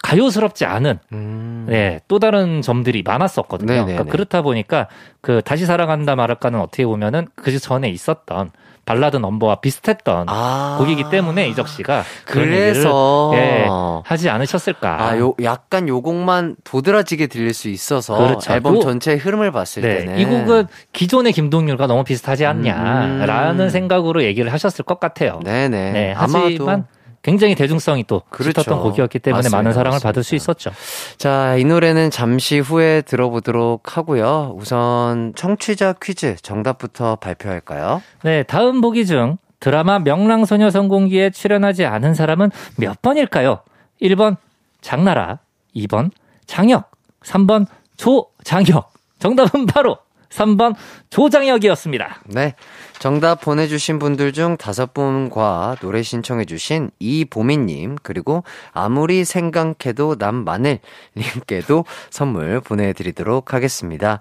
가요스럽지 0.03 0.64
않은 0.64 0.98
음. 1.12 1.66
네, 1.68 2.01
또 2.09 2.18
다른 2.18 2.62
점들이 2.62 3.03
많았었거든요. 3.03 3.66
네네네. 3.72 3.92
그러니까 3.92 4.11
그렇다 4.12 4.42
보니까 4.42 4.88
그 5.20 5.42
다시 5.44 5.66
살아간다 5.66 6.16
말할까는 6.16 6.61
어떻게 6.61 6.86
보면은 6.86 7.28
그 7.34 7.57
전에 7.59 7.88
있었던 7.90 8.51
발라드 8.86 9.18
넘버와 9.18 9.57
비슷했던 9.57 10.26
아. 10.28 10.76
곡이기 10.80 11.11
때문에 11.11 11.46
이적 11.48 11.68
씨가 11.68 12.03
그래서 12.24 13.30
얘기를, 13.34 13.38
예, 13.64 13.66
하지 14.05 14.30
않으셨을까. 14.30 15.03
아, 15.05 15.18
요 15.18 15.34
약간 15.44 15.86
요 15.86 16.01
곡만 16.01 16.57
도드라지게 16.64 17.28
들릴 17.28 17.53
수 17.55 17.68
있어서 17.68 18.16
그렇죠. 18.16 18.53
앨범 18.53 18.74
또- 18.74 18.80
전체의 18.80 19.18
흐름을 19.18 19.53
봤을 19.53 19.82
네, 19.82 19.98
때는 19.98 20.18
이 20.18 20.24
곡은 20.24 20.66
기존의 20.92 21.32
김동률과 21.34 21.86
너무 21.86 22.03
비슷하지 22.03 22.46
않냐라는 22.46 23.66
음. 23.66 23.68
생각으로 23.68 24.24
얘기를 24.24 24.53
하셨을 24.53 24.84
것 24.84 24.98
같아요. 24.98 25.40
네네. 25.44 25.92
네, 25.92 26.12
아마도 26.14 26.46
하지만 26.46 26.86
굉장히 27.22 27.54
대중성이 27.54 28.04
또 28.06 28.22
그렇죠. 28.30 28.62
짙었던 28.62 28.82
곡이었기 28.82 29.18
때문에 29.18 29.38
맞습니다. 29.38 29.56
많은 29.58 29.72
사랑을 29.72 29.98
받을 30.00 30.22
수 30.24 30.34
맞습니다. 30.34 30.42
있었죠. 30.42 30.70
자, 31.18 31.56
이 31.56 31.64
노래는 31.64 32.10
잠시 32.10 32.58
후에 32.58 33.02
들어보도록 33.02 33.96
하고요. 33.96 34.54
우선 34.56 35.32
청취자 35.36 35.94
퀴즈 36.02 36.36
정답부터 36.42 37.16
발표할까요? 37.16 38.02
네, 38.22 38.42
다음 38.44 38.80
보기 38.80 39.04
중 39.06 39.36
드라마 39.60 39.98
명랑소녀 39.98 40.70
성공기에 40.70 41.30
출연하지 41.30 41.84
않은 41.84 42.14
사람은 42.14 42.50
몇 42.76 43.02
번일까요? 43.02 43.60
1번 44.00 44.36
장나라, 44.80 45.40
2번 45.76 46.10
장혁, 46.46 46.90
3번 47.22 47.66
조장혁. 47.98 48.90
정답은 49.18 49.66
바로 49.66 49.98
3번 50.30 50.74
조장혁이었습니다. 51.10 52.22
네. 52.26 52.54
정답 52.98 53.40
보내주신 53.40 53.98
분들 53.98 54.32
중 54.32 54.56
다섯 54.56 54.94
분과 54.94 55.76
노래 55.80 56.02
신청해주신 56.02 56.90
이보미님, 56.98 57.96
그리고 58.02 58.44
아무리 58.72 59.24
생각해도 59.24 60.16
남 60.16 60.44
마늘님께도 60.44 61.84
선물 62.10 62.60
보내드리도록 62.60 63.52
하겠습니다. 63.54 64.20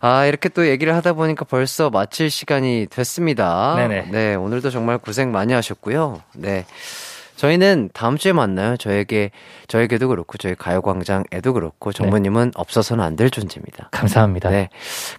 아, 0.00 0.26
이렇게 0.26 0.48
또 0.48 0.68
얘기를 0.68 0.94
하다 0.96 1.12
보니까 1.12 1.44
벌써 1.44 1.88
마칠 1.88 2.28
시간이 2.28 2.88
됐습니다. 2.90 3.76
네네. 3.76 4.08
네, 4.10 4.34
오늘도 4.34 4.70
정말 4.70 4.98
고생 4.98 5.30
많이 5.30 5.52
하셨고요. 5.52 6.22
네. 6.34 6.66
저희는 7.42 7.90
다음 7.92 8.16
주에 8.16 8.32
만나요. 8.32 8.76
저에게, 8.76 9.32
저에게도 9.66 10.06
그렇고, 10.06 10.38
저희 10.38 10.54
가요광장에도 10.54 11.52
그렇고, 11.52 11.92
정모님은 11.92 12.52
없어서는 12.54 13.02
안 13.02 13.16
될 13.16 13.30
존재입니다. 13.30 13.88
감사합니다. 13.90 14.48
네. 14.50 14.68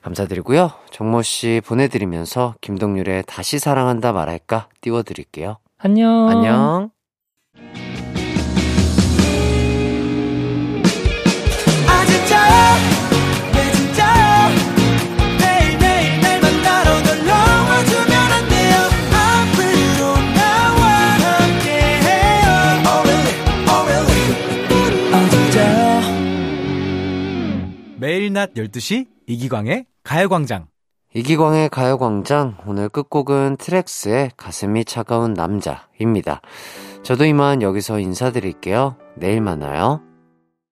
감사드리고요. 0.04 0.72
정모 0.90 1.22
씨 1.22 1.62
보내드리면서 1.66 2.56
김동률의 2.62 3.26
다시 3.28 3.60
사랑한다 3.60 4.14
말할까 4.14 4.70
띄워드릴게요. 4.80 5.58
안녕. 5.78 6.30
안녕. 6.30 8.12
낮 28.44 28.54
12시 28.56 29.08
이기광의 29.26 29.86
가요광장. 30.04 30.68
이기광의 31.16 31.70
가요광장 31.70 32.58
오늘 32.66 32.89
끝곡은 32.89 33.56
트랙스의 33.56 34.32
가슴이 34.36 34.84
차가운 34.84 35.34
남자입니다. 35.34 36.41
저도 37.04 37.24
이만 37.24 37.62
여기서 37.62 38.00
인사드릴게요. 38.00 38.98
내일 39.16 39.39
만나요. 39.39 40.02